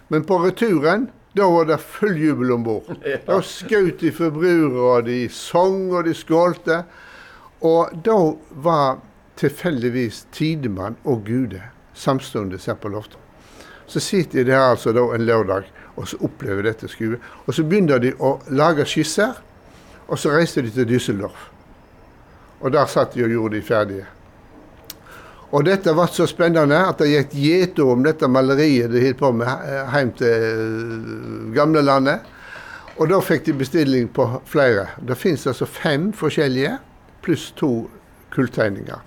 Men 0.08 0.24
på 0.24 0.38
returen, 0.44 1.08
da 1.34 1.48
var 1.50 1.66
det 1.66 1.80
full 1.82 2.16
jubel 2.16 2.52
om 2.54 2.64
bord. 2.64 2.90
Da 3.26 3.40
skjøt 3.42 4.00
de 4.00 4.12
for 4.14 4.34
brura, 4.34 5.00
de 5.02 5.24
sang 5.32 5.90
og 5.92 6.06
de 6.06 6.14
skålte. 6.14 6.82
Og 7.64 7.94
da 8.06 8.18
var 8.64 9.00
tilfeldigvis 9.40 10.26
Tidemann 10.32 10.98
og 11.04 11.24
Gude 11.26 11.62
samtidig 11.94 12.60
her 12.66 12.78
på 12.78 12.90
loftet. 12.92 13.18
Så 13.86 14.00
sitter 14.00 14.44
de 14.44 14.52
der 14.52 14.70
altså 14.70 14.92
da 14.94 15.02
en 15.14 15.26
lørdag 15.26 15.66
og 15.96 16.08
så 16.08 16.18
opplever 16.24 16.66
dette 16.66 16.88
skuet. 16.90 17.22
Og 17.46 17.54
så 17.54 17.64
begynner 17.66 18.00
de 18.02 18.14
å 18.18 18.36
lage 18.54 18.86
skisser, 18.88 19.34
og 20.08 20.18
så 20.18 20.34
reiser 20.34 20.66
de 20.66 20.72
til 20.74 20.88
Düsseldorf. 20.88 21.50
Og 22.60 22.72
der 22.72 22.86
satt 22.90 23.14
de 23.14 23.24
og 23.24 23.32
gjorde 23.32 23.56
de 23.56 23.62
ferdige. 23.62 24.06
Og 25.54 25.62
dette 25.68 25.92
ble 25.94 26.06
så 26.10 26.26
spennende 26.26 26.80
at 26.88 26.98
det 26.98 27.12
gikk 27.12 27.34
gjetord 27.38 27.92
om 27.92 28.04
dette 28.06 28.26
maleriet 28.26 28.90
de 28.90 29.02
holdt 29.04 29.20
på 29.20 29.30
med 29.38 29.50
eh, 29.70 29.92
hjem 29.94 30.12
til 30.18 30.46
eh, 30.50 31.52
gamlelandet. 31.54 32.30
Og 32.98 33.10
da 33.10 33.20
fikk 33.22 33.46
de 33.46 33.56
bestilling 33.58 34.08
på 34.14 34.26
flere. 34.50 34.88
Det 34.98 35.18
finnes 35.18 35.46
altså 35.50 35.66
fem 35.70 36.10
forskjellige, 36.14 36.76
pluss 37.22 37.52
to 37.58 37.70
kulltegninger. 38.34 39.02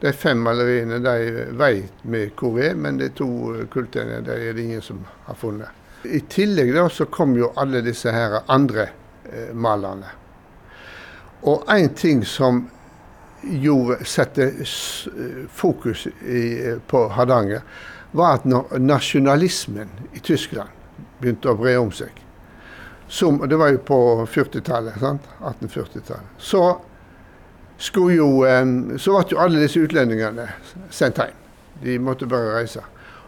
De 0.00 0.12
fem 0.12 0.40
maleriene 0.44 0.98
de 1.04 1.44
vet 1.56 2.02
vi 2.02 2.24
hvor 2.36 2.58
er, 2.60 2.74
men 2.76 2.98
de 3.00 3.10
to 3.16 3.28
eh, 3.52 3.64
kulltegningene 3.72 4.24
de 4.24 4.40
er 4.48 4.56
det 4.56 4.64
ingen 4.64 4.84
som 4.84 5.04
har 5.28 5.36
funnet. 5.40 5.68
I 6.04 6.20
tillegg 6.28 6.74
da 6.76 6.88
så 6.92 7.06
kom 7.12 7.36
jo 7.36 7.52
alle 7.60 7.80
disse 7.84 8.12
her 8.12 8.40
andre 8.52 8.88
eh, 9.28 9.52
malerne. 9.52 10.10
Og 11.48 11.64
en 11.72 11.92
ting 11.96 12.24
som 12.24 12.66
gjorde, 13.50 14.04
sette 14.04 14.50
fokus 15.52 16.06
i, 16.06 16.74
på 16.86 17.08
Hardanger, 17.08 17.62
var 18.14 18.38
at 18.38 18.44
når 18.46 18.78
nasjonalismen 18.78 19.90
i 20.14 20.22
Tyskland 20.22 20.70
begynte 21.20 21.50
å 21.50 21.58
bre 21.58 21.76
om 21.80 21.90
seg. 21.94 22.12
Som, 23.10 23.40
det 23.48 23.58
var 23.60 23.72
jo 23.74 23.80
på 23.84 23.98
40-tallet. 24.30 25.00
1840-tallet. 25.02 26.34
Så 26.38 26.62
skulle 27.78 28.16
jo 28.16 28.28
eh, 28.46 28.64
Så 28.98 29.16
ble 29.16 29.34
jo 29.34 29.40
alle 29.42 29.64
disse 29.64 29.82
utlendingene 29.82 30.46
sendt 30.94 31.20
hjem. 31.20 31.40
De 31.82 31.98
måtte 31.98 32.28
bare 32.30 32.54
reise. 32.60 32.84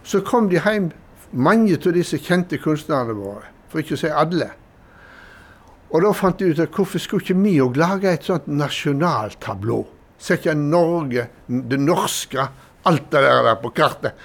Så 0.06 0.22
kom 0.26 0.48
de 0.48 0.60
hjem, 0.60 0.92
mange 1.32 1.74
av 1.76 1.92
disse 1.96 2.18
kjente 2.22 2.60
kunstnerne 2.62 3.16
våre, 3.18 3.50
for 3.68 3.82
ikke 3.82 3.96
å 3.98 4.00
si 4.04 4.10
alle. 4.10 4.52
Og 5.90 6.02
da 6.02 6.12
fant 6.14 6.38
de 6.38 6.52
ut 6.52 6.62
at 6.62 6.74
hvorfor 6.74 7.02
skulle 7.02 7.26
ikke 7.26 7.42
vi 7.42 7.58
òg 7.62 7.78
lage 7.78 8.10
et 8.10 8.26
sånt 8.26 8.46
nasjonaltablå? 8.46 9.82
Sette 10.18 10.54
Norge, 10.56 11.28
det 11.46 11.78
norske, 11.80 12.46
alt 12.86 13.10
det 13.12 13.22
der, 13.22 13.42
der 13.46 13.58
på 13.60 13.72
kartet. 13.76 14.16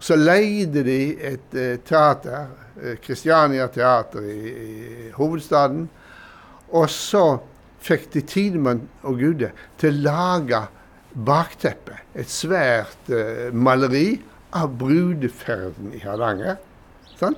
Så 0.00 0.16
leide 0.16 0.84
de 0.86 0.98
et 1.32 1.54
eh, 1.58 1.76
teater, 1.82 2.50
Kristiania 3.02 3.64
eh, 3.66 3.72
Teater 3.74 4.26
i, 4.30 4.38
i, 4.48 5.10
hovedstaden. 5.16 5.88
Og 6.70 6.90
så 6.92 7.24
fikk 7.82 8.10
de 8.14 8.22
Tidemann 8.26 8.84
og 9.02 9.18
Gude 9.18 9.50
til 9.80 9.98
å 9.98 10.04
lage 10.06 10.62
bakteppet. 11.14 12.04
Et 12.18 12.30
svært 12.30 13.10
uh, 13.10 13.48
maleri 13.54 14.18
av 14.54 14.74
brudeferden 14.78 15.94
i 15.96 16.02
Hardanger. 16.02 16.58
Sånn? 17.18 17.36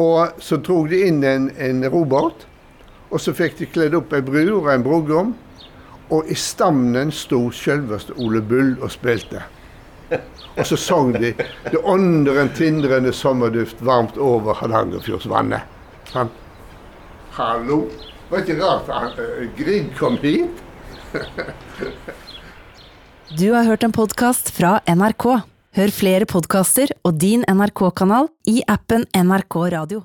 Og 0.00 0.40
så 0.42 0.58
drog 0.62 0.90
de 0.92 1.00
inn 1.08 1.22
en, 1.26 1.48
en 1.60 1.84
robåt, 1.90 2.46
og 3.10 3.20
så 3.22 3.34
fikk 3.36 3.58
de 3.60 3.70
kledd 3.70 3.96
opp 3.98 4.14
ei 4.14 4.22
brud 4.24 4.52
og 4.56 4.70
en 4.72 4.86
brudgom. 4.86 5.34
Og 6.12 6.28
i 6.28 6.36
stammen 6.36 7.12
sto 7.12 7.46
selveste 7.54 8.12
Ole 8.20 8.42
Bull 8.44 8.74
og 8.82 8.92
spilte. 8.92 9.44
Og 10.56 10.66
så 10.66 10.76
sang 10.76 11.14
de 11.14 11.34
'Det 11.70 11.80
ånder 11.84 12.40
en 12.40 12.52
tindrende 12.54 13.12
sommerduft 13.12 13.76
varmt 13.80 14.16
over 14.16 14.54
Hardangerfjordsvannet'. 14.54 15.64
Sånn. 16.12 16.30
Hallo? 17.30 17.88
Var 18.30 18.38
ikke 18.38 18.60
rart 18.62 18.88
at 18.88 19.18
uh, 19.18 19.48
Grieg 19.58 19.90
kom 19.98 20.16
hit? 20.22 20.62
du 23.38 23.52
har 23.52 23.64
hørt 23.64 23.84
en 23.84 23.92
podkast 23.92 24.54
fra 24.54 24.78
NRK. 24.86 25.42
Hør 25.74 25.90
flere 25.90 26.26
podkaster 26.30 26.94
og 27.02 27.18
din 27.18 27.42
NRK-kanal 27.50 28.30
i 28.46 28.62
appen 28.68 29.08
NRK 29.10 29.56
Radio. 29.74 30.04